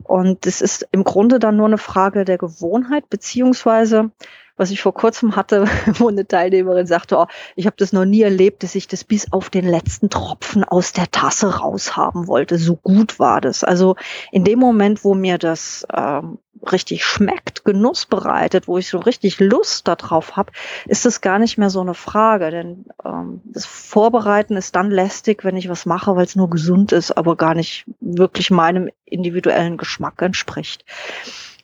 Und 0.03 0.45
es 0.45 0.61
ist 0.61 0.87
im 0.91 1.03
Grunde 1.03 1.39
dann 1.39 1.55
nur 1.55 1.67
eine 1.67 1.77
Frage 1.77 2.25
der 2.25 2.37
Gewohnheit, 2.37 3.09
beziehungsweise 3.09 4.11
was 4.57 4.71
ich 4.71 4.81
vor 4.81 4.93
kurzem 4.93 5.35
hatte, 5.35 5.65
wo 5.99 6.09
eine 6.09 6.27
Teilnehmerin 6.27 6.87
sagte, 6.87 7.17
oh, 7.17 7.27
ich 7.55 7.65
habe 7.65 7.75
das 7.77 7.93
noch 7.93 8.05
nie 8.05 8.21
erlebt, 8.21 8.63
dass 8.63 8.75
ich 8.75 8.87
das 8.87 9.03
bis 9.03 9.31
auf 9.31 9.49
den 9.49 9.65
letzten 9.65 10.09
Tropfen 10.09 10.63
aus 10.63 10.91
der 10.93 11.09
Tasse 11.09 11.59
raushaben 11.59 12.27
wollte. 12.27 12.57
So 12.57 12.75
gut 12.75 13.19
war 13.19 13.39
das. 13.39 13.63
Also 13.63 13.95
in 14.31 14.43
dem 14.43 14.59
Moment, 14.59 15.03
wo 15.03 15.13
mir 15.13 15.37
das 15.37 15.85
ähm, 15.93 16.39
richtig 16.71 17.05
schmeckt, 17.05 17.63
Genuss 17.65 18.05
bereitet, 18.05 18.67
wo 18.67 18.77
ich 18.77 18.89
so 18.89 18.97
richtig 18.97 19.39
Lust 19.39 19.87
darauf 19.87 20.35
habe, 20.35 20.51
ist 20.85 21.05
es 21.05 21.21
gar 21.21 21.39
nicht 21.39 21.57
mehr 21.57 21.69
so 21.69 21.81
eine 21.81 21.93
Frage. 21.93 22.49
Denn 22.51 22.85
ähm, 23.05 23.41
das 23.45 23.65
Vorbereiten 23.65 24.57
ist 24.57 24.75
dann 24.75 24.91
lästig, 24.91 25.43
wenn 25.43 25.57
ich 25.57 25.69
was 25.69 25.85
mache, 25.85 26.15
weil 26.15 26.25
es 26.25 26.35
nur 26.35 26.49
gesund 26.49 26.91
ist, 26.91 27.11
aber 27.11 27.35
gar 27.35 27.53
nicht 27.53 27.85
wirklich 27.99 28.49
meinem 28.49 28.89
individuellen 29.05 29.77
Geschmack 29.77 30.21
entspricht. 30.21 30.83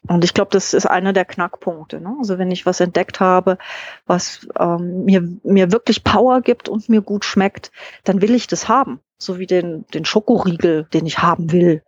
Und 0.07 0.23
ich 0.25 0.33
glaube, 0.33 0.51
das 0.51 0.73
ist 0.73 0.85
einer 0.85 1.13
der 1.13 1.25
Knackpunkte. 1.25 2.01
Ne? 2.01 2.15
Also 2.19 2.37
wenn 2.37 2.51
ich 2.51 2.65
was 2.65 2.79
entdeckt 2.79 3.19
habe, 3.19 3.57
was 4.05 4.45
ähm, 4.59 5.05
mir, 5.05 5.21
mir 5.43 5.71
wirklich 5.71 6.03
Power 6.03 6.41
gibt 6.41 6.67
und 6.67 6.89
mir 6.89 7.01
gut 7.01 7.23
schmeckt, 7.23 7.71
dann 8.03 8.21
will 8.21 8.35
ich 8.35 8.47
das 8.47 8.67
haben. 8.67 8.99
So 9.17 9.39
wie 9.39 9.47
den, 9.47 9.85
den 9.93 10.03
Schokoriegel, 10.03 10.87
den 10.93 11.05
ich 11.05 11.19
haben 11.19 11.51
will. 11.53 11.83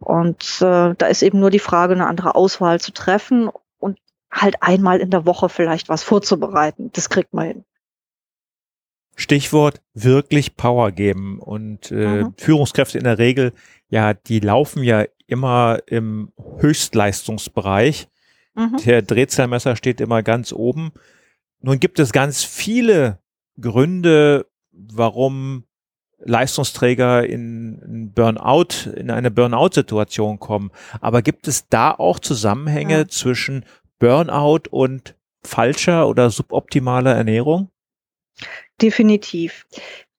Und 0.00 0.60
äh, 0.60 0.94
da 0.96 1.06
ist 1.06 1.22
eben 1.22 1.38
nur 1.38 1.50
die 1.50 1.60
Frage, 1.60 1.94
eine 1.94 2.08
andere 2.08 2.34
Auswahl 2.34 2.80
zu 2.80 2.92
treffen 2.92 3.48
und 3.78 3.98
halt 4.32 4.56
einmal 4.60 4.98
in 4.98 5.10
der 5.10 5.24
Woche 5.24 5.48
vielleicht 5.48 5.88
was 5.88 6.02
vorzubereiten. 6.02 6.90
Das 6.92 7.08
kriegt 7.08 7.32
man 7.34 7.46
hin. 7.46 7.64
Stichwort 9.16 9.80
wirklich 9.94 10.56
Power 10.56 10.92
geben. 10.92 11.38
Und 11.38 11.90
äh, 11.90 12.22
mhm. 12.24 12.34
Führungskräfte 12.36 12.98
in 12.98 13.04
der 13.04 13.18
Regel, 13.18 13.52
ja, 13.88 14.14
die 14.14 14.40
laufen 14.40 14.82
ja 14.82 15.04
immer 15.26 15.78
im 15.86 16.32
Höchstleistungsbereich. 16.58 18.08
Mhm. 18.54 18.76
Der 18.84 19.02
Drehzahlmesser 19.02 19.76
steht 19.76 20.00
immer 20.00 20.22
ganz 20.22 20.52
oben. 20.52 20.92
Nun 21.60 21.80
gibt 21.80 21.98
es 21.98 22.12
ganz 22.12 22.44
viele 22.44 23.18
Gründe, 23.60 24.46
warum 24.72 25.64
Leistungsträger 26.18 27.26
in 27.26 28.12
Burnout, 28.14 28.90
in 28.96 29.10
eine 29.10 29.30
Burnout-Situation 29.30 30.38
kommen. 30.38 30.70
Aber 31.00 31.22
gibt 31.22 31.48
es 31.48 31.68
da 31.68 31.90
auch 31.90 32.18
Zusammenhänge 32.18 32.98
ja. 32.98 33.08
zwischen 33.08 33.64
Burnout 33.98 34.68
und 34.70 35.14
falscher 35.42 36.08
oder 36.08 36.30
suboptimaler 36.30 37.14
Ernährung? 37.14 37.70
Definitiv. 38.80 39.66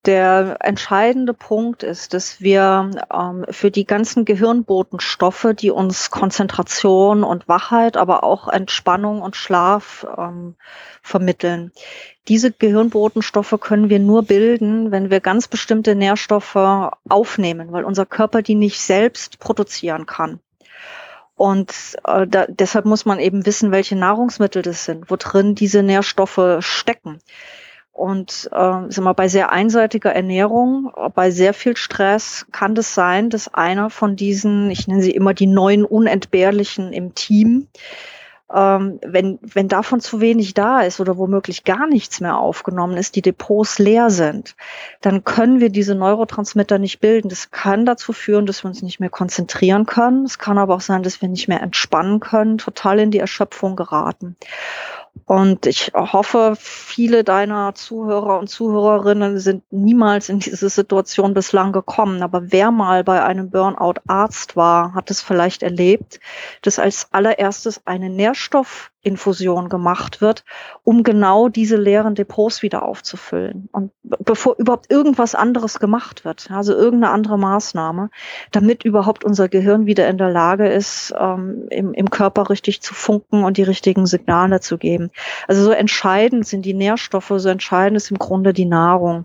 Der 0.05 0.57
entscheidende 0.59 1.33
Punkt 1.33 1.81
ist, 1.81 2.13
dass 2.13 2.39
wir 2.39 2.91
ähm, 3.11 3.43
für 3.49 3.71
die 3.71 3.85
ganzen 3.85 4.23
Gehirnbotenstoffe, 4.23 5.47
die 5.57 5.71
uns 5.71 6.11
Konzentration 6.11 7.23
und 7.23 7.47
Wachheit, 7.47 7.97
aber 7.97 8.23
auch 8.23 8.47
Entspannung 8.47 9.23
und 9.23 9.35
Schlaf 9.35 10.05
ähm, 10.15 10.55
vermitteln, 11.01 11.71
diese 12.27 12.51
Gehirnbotenstoffe 12.51 13.57
können 13.59 13.89
wir 13.89 13.99
nur 13.99 14.23
bilden, 14.23 14.91
wenn 14.91 15.09
wir 15.09 15.21
ganz 15.21 15.47
bestimmte 15.47 15.95
Nährstoffe 15.95 16.91
aufnehmen, 17.09 17.71
weil 17.71 17.83
unser 17.83 18.05
Körper 18.05 18.43
die 18.43 18.55
nicht 18.55 18.81
selbst 18.81 19.39
produzieren 19.39 20.05
kann. 20.05 20.39
Und 21.35 21.73
äh, 22.05 22.27
da, 22.27 22.45
deshalb 22.47 22.85
muss 22.85 23.05
man 23.05 23.19
eben 23.19 23.45
wissen, 23.45 23.71
welche 23.71 23.95
Nahrungsmittel 23.95 24.61
das 24.61 24.85
sind, 24.85 25.09
wo 25.09 25.15
drin 25.17 25.55
diese 25.55 25.83
Nährstoffe 25.83 26.57
stecken. 26.59 27.19
Und 27.95 28.49
äh, 28.51 28.81
sag 28.89 29.03
mal, 29.05 29.13
bei 29.13 29.29
sehr 29.29 29.53
einseitiger 29.53 30.11
Ernährung, 30.11 30.91
bei 31.15 31.31
sehr 31.31 31.53
viel 31.53 31.77
Stress 31.77 32.45
kann 32.51 32.75
das 32.75 32.93
sein, 32.93 33.29
dass 33.29 33.53
einer 33.53 33.89
von 33.89 34.17
diesen, 34.17 34.69
ich 34.69 34.85
nenne 34.85 35.01
sie 35.01 35.11
immer 35.11 35.33
die 35.33 35.47
neuen 35.47 35.85
Unentbehrlichen 35.85 36.91
im 36.91 37.15
Team, 37.15 37.69
ähm, 38.53 38.99
wenn, 39.01 39.39
wenn 39.41 39.69
davon 39.69 40.01
zu 40.01 40.19
wenig 40.19 40.53
da 40.53 40.81
ist 40.81 40.99
oder 40.99 41.17
womöglich 41.17 41.63
gar 41.63 41.87
nichts 41.87 42.19
mehr 42.19 42.37
aufgenommen 42.37 42.97
ist, 42.97 43.15
die 43.15 43.21
Depots 43.21 43.79
leer 43.79 44.09
sind, 44.09 44.57
dann 44.99 45.23
können 45.23 45.61
wir 45.61 45.69
diese 45.69 45.95
Neurotransmitter 45.95 46.77
nicht 46.77 46.99
bilden. 46.99 47.29
Das 47.29 47.49
kann 47.49 47.85
dazu 47.85 48.11
führen, 48.11 48.45
dass 48.45 48.65
wir 48.65 48.67
uns 48.67 48.81
nicht 48.81 48.99
mehr 48.99 49.09
konzentrieren 49.09 49.85
können. 49.85 50.25
Es 50.25 50.37
kann 50.37 50.57
aber 50.57 50.75
auch 50.75 50.81
sein, 50.81 51.01
dass 51.01 51.21
wir 51.21 51.29
nicht 51.29 51.47
mehr 51.47 51.63
entspannen 51.63 52.19
können, 52.19 52.57
total 52.57 52.99
in 52.99 53.11
die 53.11 53.19
Erschöpfung 53.19 53.77
geraten. 53.77 54.35
Und 55.23 55.65
ich 55.65 55.91
hoffe, 55.93 56.55
viele 56.59 57.23
deiner 57.23 57.73
Zuhörer 57.73 58.37
und 58.37 58.47
Zuhörerinnen 58.47 59.39
sind 59.39 59.63
niemals 59.71 60.29
in 60.29 60.39
diese 60.39 60.69
Situation 60.69 61.33
bislang 61.33 61.71
gekommen. 61.71 62.21
Aber 62.21 62.51
wer 62.51 62.71
mal 62.71 63.03
bei 63.03 63.23
einem 63.23 63.49
Burnout 63.49 64.01
Arzt 64.07 64.55
war, 64.55 64.93
hat 64.93 65.09
es 65.09 65.21
vielleicht 65.21 65.63
erlebt, 65.63 66.19
dass 66.61 66.77
als 66.77 67.07
allererstes 67.11 67.81
eine 67.85 68.09
Nährstoff 68.09 68.91
Infusion 69.05 69.69
gemacht 69.69 70.19
wird, 70.19 70.43
um 70.83 71.03
genau 71.03 71.47
diese 71.47 71.77
leeren 71.77 72.15
Depots 72.15 72.63
wieder 72.63 72.83
aufzufüllen. 72.83 73.69
Und 73.71 73.91
bevor 74.03 74.55
überhaupt 74.57 74.91
irgendwas 74.91 75.35
anderes 75.35 75.79
gemacht 75.79 76.25
wird, 76.25 76.49
also 76.49 76.73
irgendeine 76.73 77.13
andere 77.13 77.37
Maßnahme, 77.37 78.09
damit 78.51 78.83
überhaupt 78.83 79.23
unser 79.23 79.47
Gehirn 79.47 79.85
wieder 79.85 80.09
in 80.09 80.17
der 80.17 80.31
Lage 80.31 80.67
ist, 80.67 81.13
ähm, 81.17 81.67
im, 81.69 81.93
im 81.93 82.09
Körper 82.09 82.49
richtig 82.49 82.81
zu 82.81 82.95
funken 82.95 83.43
und 83.43 83.57
die 83.57 83.63
richtigen 83.63 84.07
Signale 84.07 84.59
zu 84.59 84.77
geben. 84.79 85.11
Also 85.47 85.63
so 85.63 85.71
entscheidend 85.71 86.47
sind 86.47 86.65
die 86.65 86.73
Nährstoffe, 86.73 87.31
so 87.37 87.49
entscheidend 87.49 87.97
ist 87.97 88.09
im 88.09 88.17
Grunde 88.17 88.53
die 88.53 88.65
Nahrung. 88.65 89.23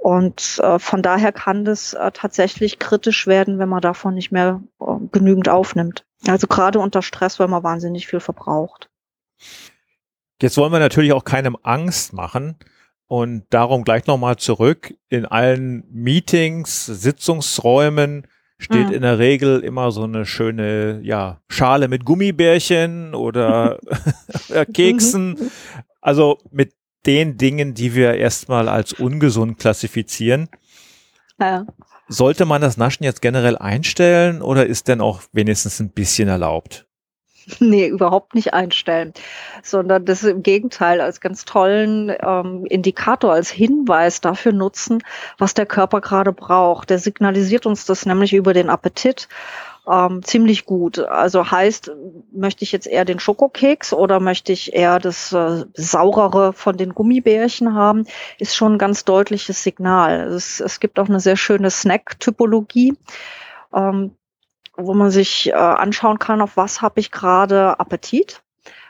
Und 0.00 0.60
äh, 0.62 0.78
von 0.78 1.02
daher 1.02 1.32
kann 1.32 1.64
das 1.64 1.94
äh, 1.94 2.10
tatsächlich 2.12 2.78
kritisch 2.78 3.26
werden, 3.26 3.58
wenn 3.58 3.68
man 3.68 3.80
davon 3.80 4.14
nicht 4.14 4.30
mehr 4.30 4.60
äh, 4.80 4.84
genügend 5.10 5.48
aufnimmt. 5.48 6.04
Also 6.26 6.46
gerade 6.46 6.78
unter 6.78 7.02
Stress, 7.02 7.40
weil 7.40 7.48
man 7.48 7.62
wahnsinnig 7.62 8.06
viel 8.06 8.20
verbraucht. 8.20 8.87
Jetzt 10.40 10.56
wollen 10.56 10.72
wir 10.72 10.78
natürlich 10.78 11.12
auch 11.12 11.24
keinem 11.24 11.56
Angst 11.62 12.12
machen 12.12 12.56
und 13.06 13.44
darum 13.50 13.84
gleich 13.84 14.06
nochmal 14.06 14.36
zurück. 14.36 14.94
In 15.08 15.26
allen 15.26 15.84
Meetings, 15.90 16.86
Sitzungsräumen 16.86 18.26
steht 18.58 18.88
mhm. 18.88 18.94
in 18.94 19.02
der 19.02 19.18
Regel 19.18 19.60
immer 19.60 19.90
so 19.90 20.04
eine 20.04 20.26
schöne, 20.26 21.00
ja, 21.02 21.40
Schale 21.48 21.88
mit 21.88 22.04
Gummibärchen 22.04 23.14
oder 23.14 23.78
Keksen. 24.74 25.50
Also 26.00 26.38
mit 26.50 26.74
den 27.06 27.36
Dingen, 27.36 27.74
die 27.74 27.94
wir 27.94 28.14
erstmal 28.14 28.68
als 28.68 28.92
ungesund 28.92 29.58
klassifizieren. 29.58 30.48
Ja. 31.40 31.66
Sollte 32.08 32.46
man 32.46 32.60
das 32.60 32.76
Naschen 32.76 33.04
jetzt 33.04 33.22
generell 33.22 33.56
einstellen 33.56 34.42
oder 34.42 34.66
ist 34.66 34.88
denn 34.88 35.00
auch 35.00 35.22
wenigstens 35.32 35.78
ein 35.80 35.90
bisschen 35.90 36.28
erlaubt? 36.28 36.87
Nee, 37.60 37.86
überhaupt 37.86 38.34
nicht 38.34 38.54
einstellen, 38.54 39.12
sondern 39.62 40.04
das 40.04 40.22
im 40.24 40.42
Gegenteil 40.42 41.00
als 41.00 41.20
ganz 41.20 41.44
tollen 41.44 42.12
ähm, 42.20 42.66
Indikator, 42.66 43.32
als 43.32 43.50
Hinweis 43.50 44.20
dafür 44.20 44.52
nutzen, 44.52 45.02
was 45.38 45.54
der 45.54 45.66
Körper 45.66 46.00
gerade 46.00 46.32
braucht. 46.32 46.90
Der 46.90 46.98
signalisiert 46.98 47.66
uns 47.66 47.86
das 47.86 48.06
nämlich 48.06 48.34
über 48.34 48.52
den 48.52 48.70
Appetit 48.70 49.28
ähm, 49.88 50.22
ziemlich 50.22 50.66
gut. 50.66 50.98
Also 50.98 51.50
heißt, 51.50 51.90
möchte 52.32 52.64
ich 52.64 52.72
jetzt 52.72 52.86
eher 52.86 53.04
den 53.04 53.18
Schokokeks 53.18 53.92
oder 53.92 54.20
möchte 54.20 54.52
ich 54.52 54.74
eher 54.74 54.98
das 54.98 55.32
äh, 55.32 55.64
saurere 55.74 56.52
von 56.52 56.76
den 56.76 56.94
Gummibärchen 56.94 57.74
haben, 57.74 58.04
ist 58.38 58.56
schon 58.56 58.74
ein 58.74 58.78
ganz 58.78 59.04
deutliches 59.04 59.62
Signal. 59.62 60.28
Es, 60.28 60.60
es 60.60 60.80
gibt 60.80 60.98
auch 61.00 61.08
eine 61.08 61.20
sehr 61.20 61.36
schöne 61.36 61.70
Snack-Typologie. 61.70 62.94
Ähm, 63.74 64.12
wo 64.78 64.94
man 64.94 65.10
sich 65.10 65.48
äh, 65.48 65.52
anschauen 65.52 66.18
kann, 66.18 66.40
auf 66.40 66.56
was 66.56 66.80
habe 66.80 67.00
ich 67.00 67.10
gerade 67.10 67.78
Appetit, 67.78 68.42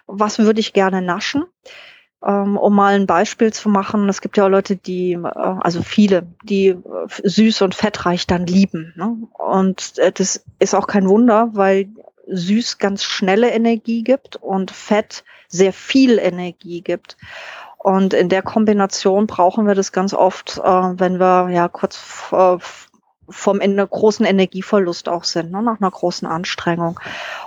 was 0.07 0.39
würde 0.39 0.61
ich 0.61 0.73
gerne 0.73 1.03
naschen. 1.03 1.45
Ähm, 2.25 2.57
um 2.57 2.75
mal 2.75 2.95
ein 2.95 3.07
Beispiel 3.07 3.53
zu 3.53 3.69
machen, 3.69 4.09
es 4.09 4.21
gibt 4.21 4.37
ja 4.37 4.45
auch 4.45 4.49
Leute, 4.49 4.75
die, 4.75 5.13
äh, 5.13 5.21
also 5.23 5.83
viele, 5.83 6.27
die 6.43 6.69
äh, 6.69 6.79
süß 7.23 7.63
und 7.63 7.77
fettreich 7.77 8.27
dann 8.27 8.45
lieben. 8.45 8.93
Ne? 8.97 9.17
Und 9.39 9.99
äh, 9.99 10.11
das 10.11 10.45
ist 10.59 10.75
auch 10.75 10.89
kein 10.89 11.09
Wunder, 11.09 11.51
weil 11.53 11.89
süß 12.27 12.79
ganz 12.79 13.05
schnelle 13.05 13.51
Energie 13.51 14.03
gibt 14.03 14.35
und 14.37 14.73
Fett 14.73 15.25
sehr 15.47 15.73
viel 15.73 16.19
Energie 16.19 16.83
gibt. 16.83 17.17
Und 17.79 18.13
in 18.13 18.29
der 18.29 18.43
Kombination 18.43 19.29
brauchen 19.29 19.69
wir 19.69 19.77
das 19.77 19.93
ganz 19.93 20.13
oft, 20.13 20.59
äh, 20.59 20.63
wenn 20.63 21.21
wir 21.21 21.51
ja 21.51 21.69
kurz 21.69 21.97
vom 23.31 23.61
Ende, 23.61 23.87
großen 23.87 24.25
Energieverlust 24.25 25.09
auch 25.09 25.25
sind, 25.25 25.51
ne, 25.51 25.63
nach 25.63 25.81
einer 25.81 25.91
großen 25.91 26.27
Anstrengung. 26.27 26.99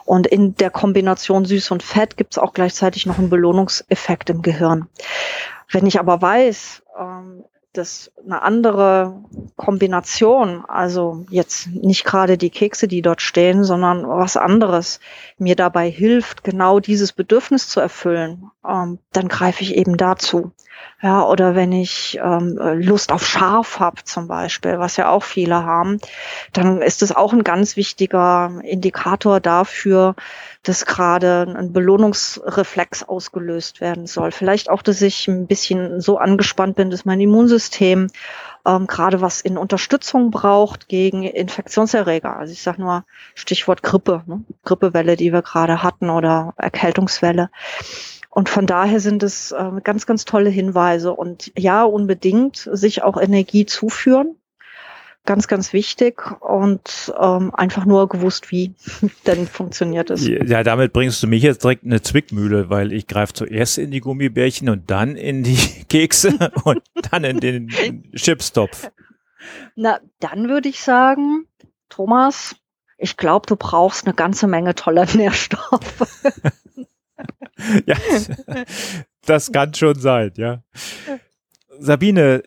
Und 0.05 0.27
in 0.27 0.55
der 0.55 0.69
Kombination 0.69 1.45
Süß 1.45 1.71
und 1.71 1.83
Fett 1.83 2.17
gibt 2.17 2.33
es 2.33 2.37
auch 2.37 2.53
gleichzeitig 2.53 3.05
noch 3.05 3.17
einen 3.17 3.29
Belohnungseffekt 3.29 4.29
im 4.29 4.41
Gehirn. 4.41 4.87
Wenn 5.69 5.85
ich 5.85 5.99
aber 5.99 6.21
weiß, 6.21 6.83
ähm, 6.99 7.43
dass 7.73 8.11
eine 8.25 8.41
andere 8.41 9.23
Kombination, 9.55 10.65
also 10.67 11.25
jetzt 11.29 11.67
nicht 11.67 12.03
gerade 12.03 12.37
die 12.37 12.49
Kekse, 12.49 12.87
die 12.87 13.01
dort 13.01 13.21
stehen, 13.21 13.63
sondern 13.63 14.05
was 14.07 14.35
anderes 14.35 14.99
mir 15.37 15.55
dabei 15.55 15.89
hilft, 15.89 16.43
genau 16.43 16.81
dieses 16.81 17.13
Bedürfnis 17.13 17.69
zu 17.69 17.79
erfüllen, 17.79 18.51
ähm, 18.67 18.99
dann 19.11 19.27
greife 19.27 19.63
ich 19.63 19.75
eben 19.75 19.97
dazu. 19.97 20.51
Ja, 21.01 21.23
oder 21.23 21.55
wenn 21.55 21.71
ich 21.71 22.19
ähm, 22.23 22.59
Lust 22.79 23.11
auf 23.11 23.25
Scharf 23.25 23.79
habe 23.79 24.03
zum 24.03 24.27
Beispiel, 24.27 24.77
was 24.77 24.97
ja 24.97 25.09
auch 25.09 25.23
viele 25.23 25.63
haben, 25.63 25.99
dann 26.53 26.81
ist 26.81 27.01
es 27.01 27.15
auch 27.15 27.33
ein 27.33 27.43
ganz 27.43 27.75
wichtiger 27.75 28.61
Indikator 28.63 29.39
dafür, 29.39 30.15
dass 30.63 30.85
gerade 30.85 31.51
ein 31.57 31.73
Belohnungsreflex 31.73 33.03
ausgelöst 33.03 33.81
werden 33.81 34.05
soll. 34.05 34.31
Vielleicht 34.31 34.69
auch, 34.69 34.83
dass 34.83 35.01
ich 35.01 35.27
ein 35.27 35.47
bisschen 35.47 36.01
so 36.01 36.17
angespannt 36.17 36.75
bin, 36.75 36.91
dass 36.91 37.05
mein 37.05 37.19
Immunsystem 37.19 38.07
ähm, 38.65 38.85
gerade 38.85 39.21
was 39.21 39.41
in 39.41 39.57
Unterstützung 39.57 40.29
braucht 40.29 40.87
gegen 40.87 41.23
Infektionserreger. 41.23 42.37
Also 42.37 42.53
ich 42.53 42.61
sage 42.61 42.81
nur 42.81 43.05
Stichwort 43.33 43.81
Grippe, 43.81 44.23
ne? 44.27 44.43
Grippewelle, 44.65 45.15
die 45.15 45.33
wir 45.33 45.41
gerade 45.41 45.81
hatten 45.81 46.11
oder 46.11 46.53
Erkältungswelle. 46.57 47.49
Und 48.33 48.47
von 48.47 48.65
daher 48.65 49.01
sind 49.01 49.23
es 49.23 49.51
äh, 49.51 49.81
ganz, 49.83 50.05
ganz 50.05 50.23
tolle 50.23 50.49
Hinweise. 50.49 51.11
Und 51.11 51.51
ja, 51.57 51.83
unbedingt 51.83 52.69
sich 52.71 53.03
auch 53.03 53.21
Energie 53.21 53.65
zuführen. 53.65 54.37
Ganz, 55.23 55.47
ganz 55.47 55.71
wichtig 55.71 56.19
und 56.41 57.13
ähm, 57.21 57.53
einfach 57.53 57.85
nur 57.85 58.09
gewusst, 58.09 58.49
wie, 58.49 58.73
dann 59.23 59.45
funktioniert 59.45 60.09
es. 60.09 60.25
Ja, 60.25 60.63
damit 60.63 60.93
bringst 60.93 61.21
du 61.21 61.27
mich 61.27 61.43
jetzt 61.43 61.63
direkt 61.63 61.83
in 61.83 61.91
eine 61.91 62.01
Zwickmühle, 62.01 62.71
weil 62.71 62.91
ich 62.91 63.05
greife 63.05 63.33
zuerst 63.33 63.77
in 63.77 63.91
die 63.91 63.99
Gummibärchen 63.99 64.67
und 64.69 64.89
dann 64.89 65.15
in 65.15 65.43
die 65.43 65.57
Kekse 65.89 66.51
und 66.63 66.81
dann 67.11 67.23
in 67.23 67.39
den 67.39 67.67
Chipstopf. 68.15 68.89
Na, 69.75 69.99
dann 70.19 70.49
würde 70.49 70.69
ich 70.69 70.81
sagen, 70.81 71.45
Thomas, 71.89 72.55
ich 72.97 73.15
glaube, 73.17 73.45
du 73.45 73.55
brauchst 73.55 74.07
eine 74.07 74.15
ganze 74.15 74.47
Menge 74.47 74.73
toller 74.73 75.05
Nährstoffe. 75.13 76.23
ja, 77.85 77.95
das 79.25 79.51
kann 79.51 79.73
schon 79.73 79.99
sein, 79.99 80.31
ja. 80.35 80.63
Sabine, 81.79 82.43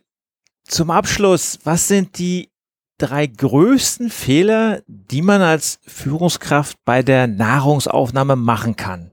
zum 0.65 0.91
Abschluss, 0.91 1.59
was 1.65 1.89
sind 1.89 2.19
die 2.19 2.51
drei 2.99 3.27
größten 3.27 4.11
Fehler, 4.11 4.83
die 4.87 5.23
man 5.23 5.43
als 5.43 5.81
Führungskraft 5.87 6.79
bei 6.85 7.03
der 7.03 7.27
Nahrungsaufnahme 7.27 8.37
machen 8.37 8.77
kann? 8.77 9.13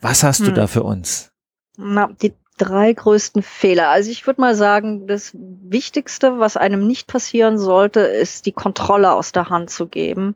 Was 0.00 0.22
hast 0.22 0.40
hm. 0.40 0.46
du 0.46 0.52
da 0.52 0.66
für 0.66 0.82
uns? 0.82 1.32
Na, 1.76 2.10
die 2.20 2.34
drei 2.58 2.92
größten 2.92 3.42
Fehler. 3.42 3.88
Also 3.88 4.10
ich 4.10 4.26
würde 4.26 4.40
mal 4.40 4.54
sagen, 4.54 5.06
das 5.06 5.32
Wichtigste, 5.34 6.38
was 6.38 6.56
einem 6.56 6.86
nicht 6.86 7.06
passieren 7.06 7.58
sollte, 7.58 8.00
ist 8.00 8.46
die 8.46 8.52
Kontrolle 8.52 9.12
aus 9.12 9.32
der 9.32 9.48
Hand 9.48 9.70
zu 9.70 9.88
geben 9.88 10.34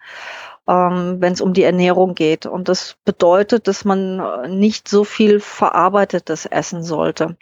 ähm, 0.69 1.17
wenn 1.21 1.33
es 1.33 1.41
um 1.41 1.53
die 1.53 1.63
Ernährung 1.63 2.15
geht. 2.15 2.47
Und 2.47 2.69
das 2.69 2.97
bedeutet, 3.05 3.69
dass 3.69 3.85
man 3.85 4.19
äh, 4.19 4.49
nicht 4.49 4.89
so 4.89 5.05
viel 5.05 5.41
verarbeitetes 5.41 6.47
essen 6.47 6.83
sollte. 6.83 7.37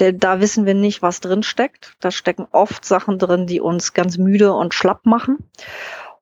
Denn 0.00 0.18
da 0.18 0.40
wissen 0.40 0.66
wir 0.66 0.74
nicht, 0.74 1.02
was 1.02 1.20
drin 1.20 1.42
steckt. 1.42 1.94
Da 2.00 2.10
stecken 2.10 2.46
oft 2.50 2.84
Sachen 2.84 3.18
drin, 3.18 3.46
die 3.46 3.60
uns 3.60 3.92
ganz 3.92 4.18
müde 4.18 4.52
und 4.52 4.74
schlapp 4.74 5.06
machen. 5.06 5.38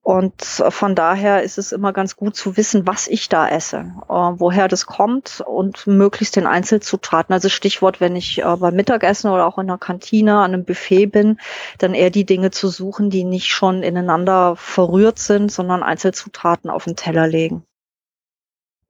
Und 0.05 0.43
von 0.43 0.95
daher 0.95 1.43
ist 1.45 1.57
es 1.57 1.73
immer 1.73 1.95
ganz 1.95 2.15
gut 2.15 2.37
zu 2.37 2.59
wissen, 2.59 2.87
was 2.87 3.09
ich 3.09 3.31
da 3.31 3.49
esse, 3.49 3.95
äh, 4.11 4.13
woher 4.13 4.69
das 4.69 4.85
kommt 4.85 5.41
und 5.41 5.87
möglichst 5.87 6.37
den 6.37 6.47
Einzelzutaten. 6.47 7.33
Also 7.33 7.49
Stichwort, 7.49 8.03
wenn 8.03 8.15
ich 8.15 8.43
äh, 8.43 8.57
beim 8.57 8.77
Mittagessen 8.77 9.31
oder 9.31 9.47
auch 9.47 9.57
in 9.57 9.67
der 9.67 9.79
Kantine 9.79 10.41
an 10.41 10.53
einem 10.53 10.65
Buffet 10.67 11.07
bin, 11.07 11.39
dann 11.79 11.95
eher 11.95 12.11
die 12.11 12.27
Dinge 12.27 12.51
zu 12.51 12.69
suchen, 12.69 13.09
die 13.09 13.25
nicht 13.25 13.49
schon 13.49 13.83
ineinander 13.83 14.57
verrührt 14.57 15.19
sind, 15.19 15.51
sondern 15.51 15.83
Einzelzutaten 15.83 16.69
auf 16.69 16.85
den 16.85 16.97
Teller 16.97 17.27
legen. 17.27 17.65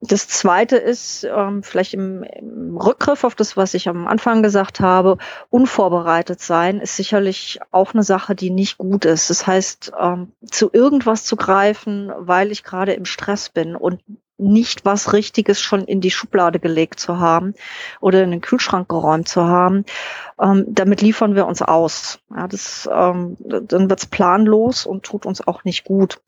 Das 0.06 0.28
zweite 0.28 0.76
ist, 0.76 1.24
ähm, 1.24 1.62
vielleicht 1.62 1.94
im, 1.94 2.22
im, 2.22 2.76
Rückgriff 2.76 3.24
auf 3.24 3.34
das, 3.34 3.56
was 3.56 3.74
ich 3.74 3.88
am 3.88 4.06
Anfang 4.06 4.42
gesagt 4.42 4.80
habe, 4.80 5.18
unvorbereitet 5.50 6.40
sein 6.40 6.80
ist 6.80 6.96
sicherlich 6.96 7.60
auch 7.70 7.94
eine 7.94 8.02
Sache, 8.02 8.34
die 8.34 8.50
nicht 8.50 8.78
gut 8.78 9.04
ist. 9.04 9.30
Das 9.30 9.46
heißt, 9.46 9.92
ähm, 9.98 10.32
zu 10.50 10.70
irgendwas 10.72 11.24
zu 11.24 11.36
greifen, 11.36 12.12
weil 12.18 12.50
ich 12.52 12.64
gerade 12.64 12.92
im 12.92 13.04
Stress 13.04 13.48
bin 13.48 13.76
und 13.76 14.00
nicht 14.36 14.84
was 14.84 15.12
Richtiges 15.12 15.60
schon 15.60 15.84
in 15.84 16.00
die 16.00 16.10
Schublade 16.10 16.58
gelegt 16.58 16.98
zu 16.98 17.20
haben 17.20 17.54
oder 18.00 18.22
in 18.22 18.30
den 18.32 18.40
Kühlschrank 18.40 18.88
geräumt 18.88 19.28
zu 19.28 19.44
haben. 19.44 19.84
Ähm, 20.40 20.64
damit 20.68 21.02
liefern 21.02 21.34
wir 21.36 21.46
uns 21.46 21.62
aus. 21.62 22.18
Ja, 22.30 22.48
das, 22.48 22.88
ähm, 22.92 23.36
dann 23.38 23.88
wird's 23.88 24.06
planlos 24.06 24.86
und 24.86 25.04
tut 25.04 25.24
uns 25.24 25.46
auch 25.46 25.64
nicht 25.64 25.84
gut. 25.84 26.20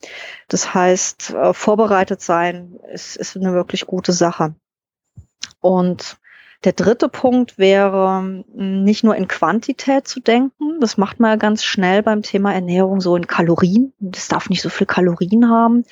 Das 0.47 0.73
heißt, 0.73 1.31
äh, 1.31 1.53
vorbereitet 1.53 2.21
sein 2.21 2.79
ist, 2.93 3.17
ist 3.17 3.35
eine 3.35 3.53
wirklich 3.53 3.85
gute 3.85 4.13
Sache. 4.13 4.55
Und 5.59 6.17
der 6.63 6.73
dritte 6.73 7.07
Punkt 7.07 7.57
wäre, 7.57 8.43
nicht 8.53 9.03
nur 9.03 9.15
in 9.15 9.27
Quantität 9.27 10.07
zu 10.07 10.19
denken. 10.19 10.79
Das 10.79 10.97
macht 10.97 11.19
man 11.19 11.31
ja 11.31 11.35
ganz 11.35 11.63
schnell 11.63 12.01
beim 12.01 12.23
Thema 12.23 12.53
Ernährung 12.53 12.99
so 12.99 13.15
in 13.15 13.27
Kalorien. 13.27 13.93
Das 13.99 14.27
darf 14.27 14.49
nicht 14.49 14.61
so 14.61 14.69
viel 14.69 14.87
Kalorien 14.87 15.49
haben. 15.49 15.83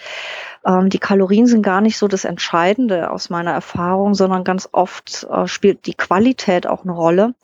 Ähm, 0.66 0.90
die 0.90 1.00
Kalorien 1.00 1.46
sind 1.46 1.62
gar 1.62 1.82
nicht 1.82 1.98
so 1.98 2.08
das 2.08 2.26
Entscheidende 2.26 3.12
aus 3.12 3.30
meiner 3.30 3.52
Erfahrung, 3.52 4.16
sondern 4.16 4.44
ganz 4.44 4.68
oft 4.72 5.28
äh, 5.30 5.48
spielt 5.48 5.86
die 5.86 5.94
Qualität 5.94 6.66
auch 6.66 6.84
eine 6.84 6.94
Rolle. 6.94 7.36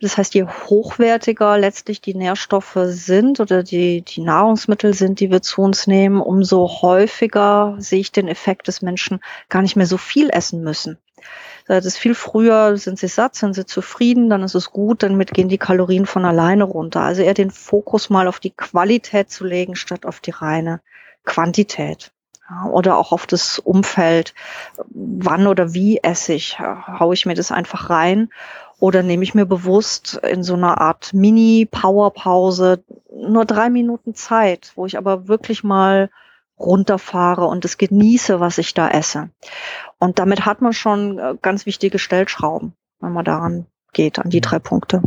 Das 0.00 0.16
heißt, 0.16 0.34
je 0.34 0.44
hochwertiger 0.44 1.58
letztlich 1.58 2.00
die 2.00 2.14
Nährstoffe 2.14 2.78
sind 2.84 3.40
oder 3.40 3.64
die, 3.64 4.02
die 4.02 4.20
Nahrungsmittel 4.20 4.94
sind, 4.94 5.18
die 5.18 5.30
wir 5.30 5.42
zu 5.42 5.60
uns 5.62 5.88
nehmen, 5.88 6.20
umso 6.20 6.68
häufiger 6.82 7.74
sehe 7.78 7.98
ich 7.98 8.12
den 8.12 8.28
Effekt, 8.28 8.68
dass 8.68 8.80
Menschen 8.80 9.18
gar 9.48 9.62
nicht 9.62 9.74
mehr 9.74 9.86
so 9.86 9.96
viel 9.96 10.30
essen 10.30 10.62
müssen. 10.62 10.98
Das 11.66 11.84
ist 11.84 11.98
viel 11.98 12.14
früher, 12.14 12.76
sind 12.78 12.98
sie 12.98 13.08
satt, 13.08 13.34
sind 13.34 13.54
sie 13.54 13.66
zufrieden, 13.66 14.30
dann 14.30 14.42
ist 14.42 14.54
es 14.54 14.70
gut, 14.70 15.02
damit 15.02 15.34
gehen 15.34 15.48
die 15.48 15.58
Kalorien 15.58 16.06
von 16.06 16.24
alleine 16.24 16.64
runter. 16.64 17.02
Also 17.02 17.22
eher 17.22 17.34
den 17.34 17.50
Fokus 17.50 18.08
mal 18.08 18.26
auf 18.26 18.40
die 18.40 18.50
Qualität 18.50 19.30
zu 19.30 19.44
legen, 19.44 19.76
statt 19.76 20.06
auf 20.06 20.20
die 20.20 20.30
reine 20.30 20.80
Quantität 21.24 22.10
oder 22.70 22.96
auch 22.96 23.12
auf 23.12 23.26
das 23.26 23.58
Umfeld. 23.58 24.34
Wann 24.88 25.46
oder 25.46 25.74
wie 25.74 25.98
esse 25.98 26.32
ich? 26.32 26.58
Haue 26.58 27.14
ich 27.14 27.26
mir 27.26 27.34
das 27.34 27.52
einfach 27.52 27.90
rein? 27.90 28.30
Oder 28.80 29.02
nehme 29.02 29.24
ich 29.24 29.34
mir 29.34 29.44
bewusst 29.44 30.20
in 30.22 30.42
so 30.42 30.54
einer 30.54 30.80
Art 30.80 31.12
Mini-Powerpause 31.12 32.82
nur 33.12 33.44
drei 33.44 33.70
Minuten 33.70 34.14
Zeit, 34.14 34.72
wo 34.76 34.86
ich 34.86 34.96
aber 34.96 35.28
wirklich 35.28 35.64
mal 35.64 36.10
runterfahre 36.58 37.44
und 37.44 37.64
es 37.64 37.78
genieße, 37.78 38.40
was 38.40 38.58
ich 38.58 38.74
da 38.74 38.88
esse. 38.88 39.30
Und 39.98 40.18
damit 40.18 40.44
hat 40.46 40.60
man 40.60 40.72
schon 40.72 41.18
äh, 41.18 41.34
ganz 41.40 41.66
wichtige 41.66 41.98
Stellschrauben, 41.98 42.74
wenn 43.00 43.12
man 43.12 43.24
daran 43.24 43.66
geht, 43.92 44.18
an 44.18 44.30
die 44.30 44.40
drei 44.40 44.58
Punkte. 44.58 45.02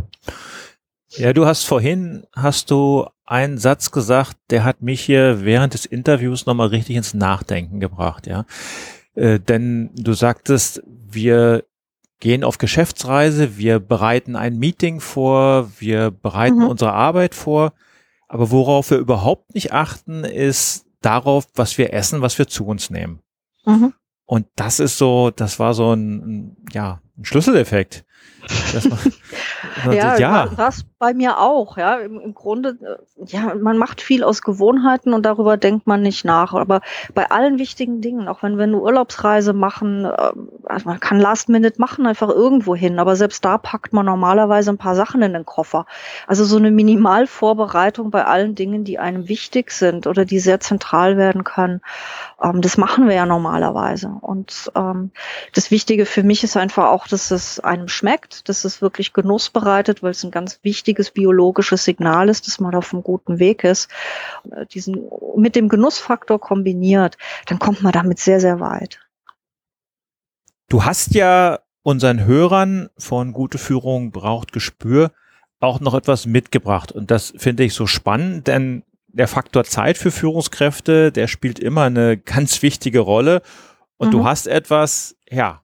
Ja, 1.08 1.32
du 1.32 1.46
hast 1.46 1.64
vorhin, 1.64 2.26
hast 2.34 2.70
du 2.70 3.06
einen 3.26 3.58
Satz 3.58 3.90
gesagt, 3.90 4.36
der 4.50 4.64
hat 4.64 4.82
mich 4.82 5.02
hier 5.02 5.44
während 5.44 5.74
des 5.74 5.84
Interviews 5.84 6.46
nochmal 6.46 6.68
richtig 6.68 6.96
ins 6.96 7.14
Nachdenken 7.14 7.80
gebracht, 7.80 8.26
ja. 8.26 8.44
Äh, 9.14 9.38
denn 9.38 9.90
du 9.94 10.14
sagtest, 10.14 10.82
wir 10.86 11.64
gehen 12.20 12.44
auf 12.44 12.58
Geschäftsreise, 12.58 13.58
wir 13.58 13.78
bereiten 13.78 14.36
ein 14.36 14.58
Meeting 14.58 15.00
vor, 15.00 15.70
wir 15.78 16.10
bereiten 16.10 16.60
mhm. 16.60 16.68
unsere 16.68 16.92
Arbeit 16.92 17.34
vor, 17.34 17.72
aber 18.28 18.50
worauf 18.50 18.90
wir 18.90 18.98
überhaupt 18.98 19.54
nicht 19.54 19.72
achten, 19.72 20.24
ist 20.24 20.86
darauf, 21.02 21.46
was 21.54 21.76
wir 21.78 21.92
essen, 21.92 22.22
was 22.22 22.38
wir 22.38 22.48
zu 22.48 22.66
uns 22.66 22.90
nehmen. 22.90 23.20
Mhm. 23.64 23.94
Und 24.24 24.46
das 24.56 24.80
ist 24.80 24.98
so, 24.98 25.30
das 25.30 25.58
war 25.58 25.74
so 25.74 25.92
ein, 25.92 26.56
ja, 26.72 27.02
ein 27.18 27.24
Schlüsseleffekt. 27.24 28.04
War, 29.84 29.94
ja, 29.94 30.16
ja. 30.16 30.48
das 30.56 30.84
bei 30.98 31.14
mir 31.14 31.38
auch, 31.38 31.76
ja. 31.76 31.96
Im, 31.96 32.20
Im, 32.20 32.34
Grunde, 32.34 32.76
äh, 32.80 33.24
ja, 33.26 33.54
man 33.54 33.78
macht 33.78 34.00
viel 34.00 34.24
aus 34.24 34.42
Gewohnheiten 34.42 35.12
und 35.14 35.24
darüber 35.24 35.56
denkt 35.56 35.86
man 35.86 36.02
nicht 36.02 36.24
nach. 36.24 36.54
Aber 36.54 36.80
bei 37.14 37.30
allen 37.30 37.58
wichtigen 37.58 38.00
Dingen, 38.00 38.28
auch 38.28 38.42
wenn 38.42 38.56
wir 38.56 38.64
eine 38.64 38.80
Urlaubsreise 38.80 39.52
machen, 39.52 40.04
ähm, 40.04 40.48
also 40.64 40.88
man 40.88 41.00
kann 41.00 41.20
Last 41.20 41.48
Minute 41.48 41.80
machen, 41.80 42.06
einfach 42.06 42.28
irgendwo 42.28 42.74
hin, 42.74 42.98
aber 42.98 43.16
selbst 43.16 43.44
da 43.44 43.58
packt 43.58 43.92
man 43.92 44.06
normalerweise 44.06 44.70
ein 44.70 44.78
paar 44.78 44.96
Sachen 44.96 45.22
in 45.22 45.32
den 45.32 45.46
Koffer. 45.46 45.86
Also 46.26 46.44
so 46.44 46.56
eine 46.56 46.70
Minimalvorbereitung 46.70 48.10
bei 48.10 48.24
allen 48.24 48.54
Dingen, 48.54 48.84
die 48.84 48.98
einem 48.98 49.28
wichtig 49.28 49.70
sind 49.70 50.06
oder 50.06 50.24
die 50.24 50.40
sehr 50.40 50.60
zentral 50.60 51.16
werden 51.16 51.44
können, 51.44 51.80
ähm, 52.42 52.60
das 52.60 52.76
machen 52.76 53.08
wir 53.08 53.14
ja 53.14 53.26
normalerweise. 53.26 54.14
Und 54.20 54.70
ähm, 54.74 55.10
das 55.54 55.70
Wichtige 55.70 56.06
für 56.06 56.22
mich 56.22 56.44
ist 56.44 56.56
einfach 56.56 56.88
auch, 56.88 57.06
dass 57.06 57.30
es 57.30 57.60
einem 57.60 57.88
schmeckt, 57.88 58.31
dass 58.48 58.64
es 58.64 58.82
wirklich 58.82 59.12
Genuss 59.12 59.50
bereitet, 59.50 60.02
weil 60.02 60.10
es 60.10 60.24
ein 60.24 60.30
ganz 60.30 60.58
wichtiges 60.62 61.10
biologisches 61.10 61.84
Signal 61.84 62.28
ist, 62.28 62.46
dass 62.46 62.60
man 62.60 62.74
auf 62.74 62.92
einem 62.92 63.02
guten 63.02 63.38
Weg 63.38 63.64
ist. 63.64 63.90
Äh, 64.50 64.66
diesen 64.66 65.08
mit 65.36 65.56
dem 65.56 65.68
Genussfaktor 65.68 66.40
kombiniert, 66.40 67.16
dann 67.46 67.58
kommt 67.58 67.82
man 67.82 67.92
damit 67.92 68.18
sehr, 68.18 68.40
sehr 68.40 68.60
weit. 68.60 69.00
Du 70.68 70.84
hast 70.84 71.14
ja 71.14 71.60
unseren 71.82 72.24
Hörern 72.24 72.88
von 72.96 73.32
Gute 73.32 73.58
Führung 73.58 74.10
braucht 74.10 74.52
Gespür 74.52 75.10
auch 75.60 75.80
noch 75.80 75.94
etwas 75.94 76.26
mitgebracht. 76.26 76.92
Und 76.92 77.10
das 77.10 77.32
finde 77.36 77.64
ich 77.64 77.74
so 77.74 77.86
spannend, 77.86 78.48
denn 78.48 78.82
der 79.08 79.28
Faktor 79.28 79.64
Zeit 79.64 79.98
für 79.98 80.10
Führungskräfte, 80.10 81.12
der 81.12 81.28
spielt 81.28 81.58
immer 81.58 81.84
eine 81.84 82.16
ganz 82.24 82.62
wichtige 82.62 83.00
Rolle. 83.00 83.42
Und 83.96 84.08
mhm. 84.08 84.12
du 84.12 84.24
hast 84.24 84.46
etwas, 84.46 85.16
ja, 85.30 85.62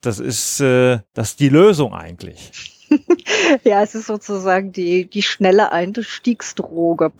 das 0.00 0.20
ist, 0.20 0.60
äh, 0.60 1.00
das 1.14 1.30
ist 1.30 1.40
die 1.40 1.48
Lösung 1.48 1.94
eigentlich. 1.94 2.86
ja, 3.64 3.82
es 3.82 3.94
ist 3.94 4.06
sozusagen 4.06 4.72
die, 4.72 5.08
die 5.08 5.22
schnelle 5.22 5.72
Einstiegsdroge. 5.72 7.12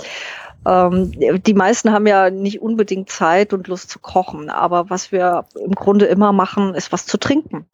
Ähm, 0.66 1.12
die 1.12 1.54
meisten 1.54 1.92
haben 1.92 2.06
ja 2.06 2.30
nicht 2.30 2.60
unbedingt 2.60 3.10
Zeit 3.10 3.52
und 3.52 3.68
Lust 3.68 3.90
zu 3.90 3.98
kochen, 3.98 4.50
aber 4.50 4.90
was 4.90 5.12
wir 5.12 5.46
im 5.64 5.72
Grunde 5.72 6.06
immer 6.06 6.32
machen, 6.32 6.74
ist 6.74 6.92
was 6.92 7.06
zu 7.06 7.18
trinken. 7.18 7.66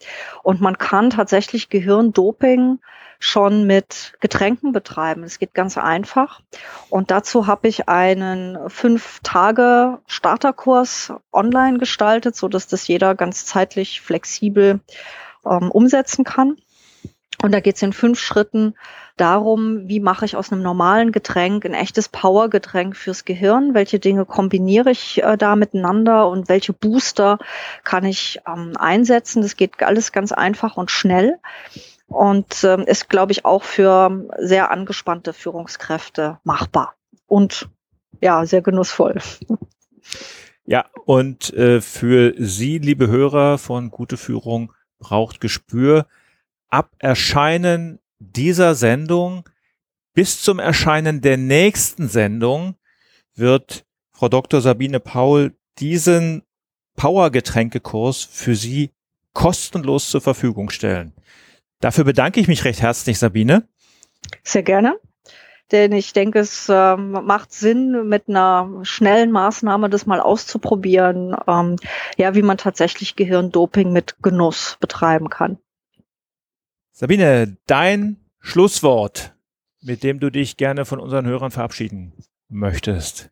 Und 0.42 0.60
man 0.60 0.78
kann 0.78 1.10
tatsächlich 1.10 1.68
Gehirndoping 1.68 2.78
schon 3.18 3.66
mit 3.66 4.14
Getränken 4.20 4.72
betreiben. 4.72 5.24
Es 5.24 5.38
geht 5.38 5.55
ganz 5.55 5.79
einfach. 5.79 6.40
Und 6.90 7.11
dazu 7.11 7.46
habe 7.46 7.68
ich 7.68 7.88
einen 7.88 8.59
fünf 8.68 9.20
Tage 9.22 9.98
Starterkurs 10.07 11.12
online 11.33 11.79
gestaltet, 11.79 12.37
so 12.37 12.48
dass 12.48 12.66
das 12.66 12.87
jeder 12.87 13.14
ganz 13.14 13.46
zeitlich 13.46 14.00
flexibel 14.00 14.81
ähm, 15.44 15.70
umsetzen 15.70 16.24
kann. 16.24 16.57
Und 17.42 17.53
da 17.53 17.61
geht 17.61 17.77
es 17.77 17.83
in 17.83 17.92
fünf 17.92 18.18
Schritten 18.20 18.74
darum, 19.16 19.88
wie 19.88 20.00
mache 20.00 20.24
ich 20.24 20.37
aus 20.37 20.50
einem 20.50 20.62
normalen 20.62 21.12
Getränk 21.12 21.64
ein 21.64 21.74
echtes 21.74 22.09
Powergetränk 22.09 22.96
fürs 22.96 23.24
Gehirn, 23.24 23.74
welche 23.74 23.98
Dinge 23.98 24.24
kombiniere 24.24 24.90
ich 24.90 25.22
äh, 25.22 25.37
da 25.37 25.57
miteinander 25.57 26.29
und 26.29 26.48
welche 26.48 26.72
Booster 26.72 27.38
kann 27.85 28.05
ich 28.05 28.40
ähm, 28.46 28.72
einsetzen. 28.79 29.42
Das 29.42 29.57
geht 29.57 29.83
alles 29.83 30.12
ganz 30.12 30.33
einfach 30.33 30.77
und 30.77 30.90
schnell 30.90 31.38
und 32.06 32.64
ähm, 32.64 32.82
ist, 32.82 33.08
glaube 33.08 33.32
ich, 33.32 33.44
auch 33.44 33.62
für 33.62 34.28
sehr 34.38 34.70
angespannte 34.70 35.32
Führungskräfte 35.32 36.38
machbar 36.44 36.94
und 37.26 37.68
ja, 38.20 38.44
sehr 38.46 38.62
genussvoll. 38.62 39.20
Ja, 40.66 40.86
und 41.04 41.52
äh, 41.52 41.82
für 41.82 42.32
Sie, 42.38 42.78
liebe 42.78 43.08
Hörer 43.08 43.58
von 43.58 43.90
Gute 43.90 44.16
Führung, 44.16 44.72
braucht 44.98 45.42
Gespür. 45.42 46.06
Ab 46.70 46.90
Erscheinen 46.98 47.98
dieser 48.18 48.74
Sendung 48.74 49.46
bis 50.14 50.40
zum 50.40 50.58
Erscheinen 50.58 51.20
der 51.20 51.36
nächsten 51.36 52.08
Sendung 52.08 52.76
wird 53.34 53.84
Frau 54.12 54.28
Dr. 54.28 54.62
Sabine 54.62 55.00
Paul 55.00 55.54
diesen 55.78 56.42
Power-Getränkekurs 56.96 58.22
für 58.22 58.54
Sie 58.54 58.90
kostenlos 59.34 60.08
zur 60.08 60.20
Verfügung 60.20 60.70
stellen. 60.70 61.12
Dafür 61.85 62.05
bedanke 62.05 62.40
ich 62.40 62.49
mich 62.49 62.64
recht 62.64 62.81
herzlich, 62.81 63.18
Sabine. 63.18 63.68
Sehr 64.42 64.62
gerne. 64.62 64.99
Denn 65.70 65.92
ich 65.92 66.14
denke, 66.14 66.38
es 66.38 66.66
ähm, 66.70 67.11
macht 67.11 67.53
Sinn, 67.53 68.09
mit 68.09 68.27
einer 68.27 68.81
schnellen 68.85 69.31
Maßnahme 69.31 69.90
das 69.90 70.07
mal 70.07 70.18
auszuprobieren, 70.18 71.37
ähm, 71.47 71.77
ja, 72.16 72.35
wie 72.35 72.40
man 72.40 72.57
tatsächlich 72.57 73.16
Gehirndoping 73.16 73.92
mit 73.92 74.16
Genuss 74.23 74.79
betreiben 74.81 75.29
kann. 75.29 75.59
Sabine, 76.92 77.59
dein 77.66 78.16
Schlusswort, 78.40 79.35
mit 79.83 80.03
dem 80.05 80.20
du 80.20 80.31
dich 80.31 80.57
gerne 80.57 80.87
von 80.87 80.99
unseren 80.99 81.27
Hörern 81.27 81.51
verabschieden 81.51 82.14
möchtest. 82.49 83.31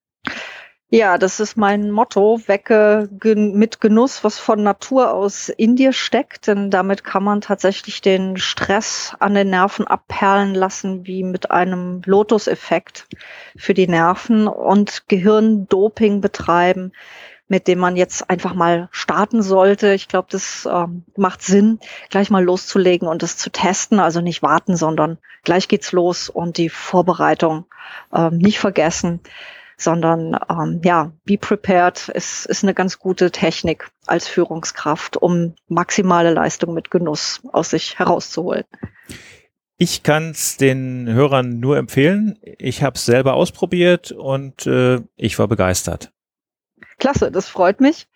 Ja, 0.95 1.17
das 1.17 1.41
ist 1.41 1.57
mein 1.57 1.91
Motto. 1.91 2.39
Wecke 2.49 3.09
mit 3.23 3.81
Genuss, 3.81 4.25
was 4.25 4.39
von 4.39 4.63
Natur 4.63 5.15
aus 5.15 5.49
in 5.49 5.75
dir 5.75 5.95
steckt. 5.95 6.49
Denn 6.49 6.71
damit 6.71 7.03
kann 7.03 7.25
man 7.25 7.41
tatsächlich 7.41 8.03
den 8.03 8.37
Stress 8.37 9.17
an 9.19 9.33
den 9.33 9.49
Nerven 9.49 9.87
abperlen 9.87 10.55
lassen, 10.55 11.07
wie 11.07 11.23
mit 11.23 11.51
einem 11.51 12.03
Lotus-Effekt 12.05 13.07
für 13.57 13.73
die 13.73 13.89
Nerven 13.89 14.47
und 14.47 15.09
Gehirndoping 15.09 16.21
betreiben, 16.21 16.93
mit 17.49 17.69
dem 17.69 17.79
man 17.79 17.97
jetzt 17.97 18.29
einfach 18.29 18.53
mal 18.53 18.91
starten 18.91 19.41
sollte. 19.41 19.95
Ich 19.95 20.09
glaube, 20.09 20.29
das 20.31 20.69
ähm, 20.71 21.05
macht 21.17 21.41
Sinn, 21.41 21.81
gleich 22.11 22.29
mal 22.29 22.45
loszulegen 22.45 23.09
und 23.09 23.23
das 23.23 23.39
zu 23.39 23.49
testen. 23.49 23.99
Also 23.99 24.21
nicht 24.21 24.43
warten, 24.43 24.77
sondern 24.77 25.17
gleich 25.43 25.69
geht's 25.69 25.93
los 25.93 26.29
und 26.29 26.59
die 26.59 26.69
Vorbereitung 26.69 27.65
ähm, 28.13 28.37
nicht 28.37 28.59
vergessen, 28.59 29.21
sondern 29.83 30.37
ähm, 30.49 30.81
ja, 30.85 31.13
be 31.25 31.37
prepared 31.37 32.09
ist, 32.09 32.47
ist 32.47 32.63
eine 32.63 32.75
ganz 32.75 32.99
gute 32.99 33.31
Technik 33.31 33.91
als 34.07 34.29
Führungskraft, 34.29 35.17
um 35.17 35.55
maximale 35.69 36.33
Leistung 36.33 36.75
mit 36.75 36.91
Genuss 36.91 37.41
aus 37.53 37.71
sich 37.71 37.99
herauszuholen. 37.99 38.65
Ich 39.79 40.03
kann 40.03 40.31
es 40.31 40.57
den 40.57 41.09
Hörern 41.09 41.59
nur 41.59 41.77
empfehlen. 41.77 42.39
Ich 42.43 42.83
habe 42.83 42.95
es 42.97 43.05
selber 43.05 43.35
ausprobiert 43.35 44.13
und 44.13 44.67
äh, 44.67 45.01
ich 45.17 45.39
war 45.39 45.49
begeistert. 45.49 46.13
Klasse, 46.99 47.33
das 47.33 47.49
freut 47.49 47.81
mich. 47.81 48.07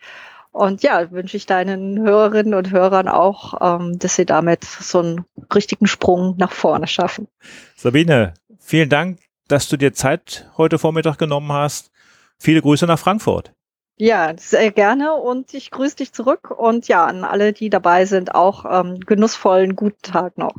Und 0.51 0.81
ja, 0.81 1.11
wünsche 1.11 1.37
ich 1.37 1.45
deinen 1.45 1.99
Hörerinnen 1.99 2.53
und 2.53 2.71
Hörern 2.71 3.07
auch, 3.07 3.53
ähm, 3.61 3.99
dass 3.99 4.15
sie 4.15 4.25
damit 4.25 4.63
so 4.63 4.99
einen 4.99 5.25
richtigen 5.53 5.87
Sprung 5.87 6.35
nach 6.37 6.51
vorne 6.51 6.87
schaffen. 6.87 7.27
Sabine, 7.75 8.33
vielen 8.59 8.89
Dank, 8.89 9.19
dass 9.47 9.69
du 9.69 9.77
dir 9.77 9.93
Zeit 9.93 10.49
heute 10.57 10.79
Vormittag 10.79 11.17
genommen 11.17 11.51
hast. 11.51 11.91
Viele 12.37 12.61
Grüße 12.61 12.85
nach 12.85 12.99
Frankfurt. 12.99 13.53
Ja, 13.99 14.33
sehr 14.37 14.71
gerne 14.71 15.13
und 15.15 15.53
ich 15.55 15.71
grüße 15.71 15.95
dich 15.95 16.13
zurück 16.13 16.51
und 16.51 16.87
ja, 16.87 17.05
an 17.05 17.23
alle, 17.23 17.51
die 17.51 17.71
dabei 17.71 18.05
sind, 18.05 18.35
auch 18.35 18.63
ähm, 18.69 18.99
genussvollen 18.99 19.75
guten 19.75 20.01
Tag 20.03 20.37
noch. 20.37 20.53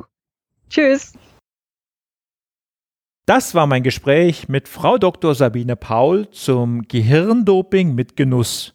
Tschüss. 0.69 1.13
Das 3.25 3.55
war 3.55 3.65
mein 3.67 3.83
Gespräch 3.83 4.49
mit 4.49 4.67
Frau 4.67 4.97
Dr. 4.97 5.35
Sabine 5.35 5.75
Paul 5.75 6.29
zum 6.31 6.81
Gehirndoping 6.87 7.95
mit 7.95 8.17
Genuss. 8.17 8.73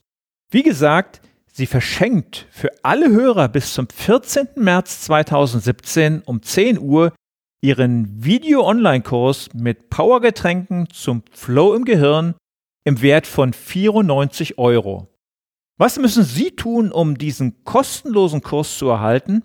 Wie 0.49 0.63
gesagt, 0.63 1.21
sie 1.53 1.67
verschenkt 1.67 2.47
für 2.51 2.71
alle 2.83 3.11
Hörer 3.11 3.49
bis 3.49 3.75
zum 3.75 3.89
14. 3.89 4.51
März 4.55 5.03
2017 5.03 6.23
um 6.23 6.41
10 6.41 6.79
Uhr 6.79 7.13
ihren 7.65 8.23
Video-Online-Kurs 8.23 9.49
mit 9.55 9.89
Powergetränken 9.89 10.91
zum 10.91 11.23
Flow 11.33 11.75
im 11.75 11.87
Gehirn 11.87 12.35
im 12.85 13.01
Wert 13.01 13.27
von 13.27 13.55
94 13.55 14.59
Euro. 14.59 15.09
Was 15.79 15.99
müssen 15.99 16.25
Sie 16.25 16.51
tun, 16.51 16.93
um 16.93 17.17
diesen 17.17 17.65
kostenlosen 17.65 18.43
Kurs 18.43 18.77
zu 18.77 18.89
erhalten? 18.89 19.45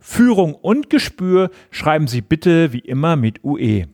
Führung 0.00 0.54
und 0.54 0.90
Gespür 0.90 1.50
schreiben 1.70 2.06
Sie 2.06 2.20
bitte 2.20 2.72
wie 2.72 2.78
immer 2.78 3.16
mit 3.16 3.42
UE. 3.44 3.86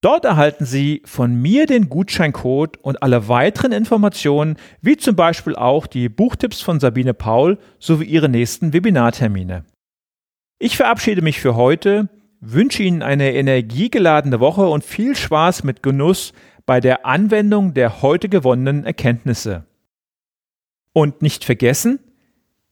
Dort 0.00 0.24
erhalten 0.24 0.64
Sie 0.64 1.02
von 1.04 1.34
mir 1.34 1.66
den 1.66 1.88
Gutscheincode 1.88 2.76
und 2.76 3.02
alle 3.02 3.26
weiteren 3.26 3.72
Informationen, 3.72 4.56
wie 4.80 4.96
zum 4.96 5.16
Beispiel 5.16 5.56
auch 5.56 5.88
die 5.88 6.08
Buchtipps 6.08 6.60
von 6.60 6.78
Sabine 6.78 7.14
Paul 7.14 7.58
sowie 7.80 8.04
ihre 8.04 8.28
nächsten 8.28 8.72
Webinartermine. 8.72 9.64
Ich 10.60 10.76
verabschiede 10.76 11.22
mich 11.22 11.40
für 11.40 11.56
heute, 11.56 12.08
wünsche 12.40 12.84
Ihnen 12.84 13.02
eine 13.02 13.34
energiegeladene 13.34 14.38
Woche 14.38 14.68
und 14.68 14.84
viel 14.84 15.16
Spaß 15.16 15.64
mit 15.64 15.82
Genuss 15.82 16.32
bei 16.64 16.78
der 16.78 17.04
Anwendung 17.04 17.74
der 17.74 18.00
heute 18.00 18.28
gewonnenen 18.28 18.84
Erkenntnisse. 18.84 19.66
Und 20.92 21.22
nicht 21.22 21.44
vergessen, 21.44 21.98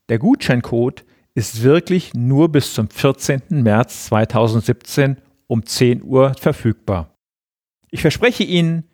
der 0.09 0.21
Gutscheincode 0.21 1.05
ist 1.37 1.63
wirklich 1.63 2.15
nur 2.15 2.49
bis 2.49 2.73
zum 2.73 2.89
14. 2.89 3.43
März 3.51 4.07
2017 4.07 5.19
um 5.47 5.67
10 5.67 6.03
Uhr 6.03 6.33
verfügbar. 6.35 7.15
Ich 7.91 8.01
verspreche 8.01 8.43
Ihnen, 8.43 8.85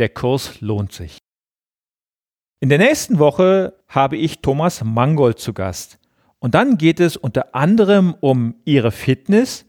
der 0.00 0.08
Kurs 0.08 0.60
lohnt 0.60 0.92
sich. 0.92 1.18
In 2.58 2.70
der 2.70 2.78
nächsten 2.78 3.20
Woche 3.20 3.74
habe 3.86 4.16
ich 4.16 4.40
Thomas 4.40 4.82
Mangold 4.82 5.38
zu 5.38 5.52
Gast. 5.52 6.00
Und 6.40 6.56
dann 6.56 6.76
geht 6.76 6.98
es 6.98 7.16
unter 7.16 7.54
anderem 7.54 8.14
um 8.20 8.56
ihre 8.64 8.90
Fitness 8.90 9.64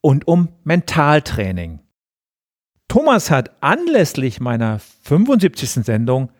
und 0.00 0.28
um 0.28 0.50
Mentaltraining. 0.62 1.80
Thomas 2.86 3.28
hat 3.28 3.60
anlässlich 3.60 4.40
meiner 4.40 4.78
75. 4.78 5.84
Sendung 5.84 6.30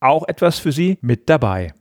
auch 0.00 0.26
etwas 0.28 0.58
für 0.58 0.72
Sie 0.72 0.98
mit 1.02 1.28
dabei. 1.28 1.74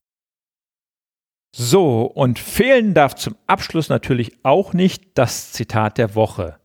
So, 1.57 2.01
und 2.01 2.37
fehlen 2.37 2.93
darf 2.93 3.15
zum 3.15 3.37
Abschluss 3.47 3.87
natürlich 3.87 4.33
auch 4.43 4.73
nicht 4.73 5.17
das 5.17 5.53
Zitat 5.53 5.97
der 5.97 6.13
Woche. 6.13 6.57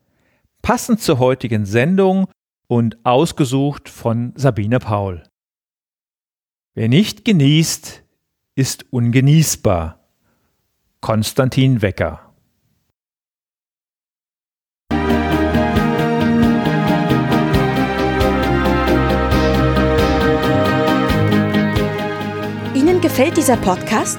Passend 0.63 1.01
zur 1.01 1.21
heutigen 1.21 1.65
Sendung 1.65 2.27
und 2.67 2.99
ausgesucht 3.05 3.89
von 3.89 4.33
Sabine 4.35 4.81
Paul. 4.81 5.23
Wer 6.75 6.89
nicht 6.89 7.25
genießt, 7.25 8.03
ist 8.57 8.85
ungenießbar. 8.91 10.01
Konstantin 11.01 11.83
Wecker. 11.83 12.35
Ihnen 22.75 23.01
gefällt 23.01 23.37
dieser 23.37 23.57
Podcast? 23.57 24.19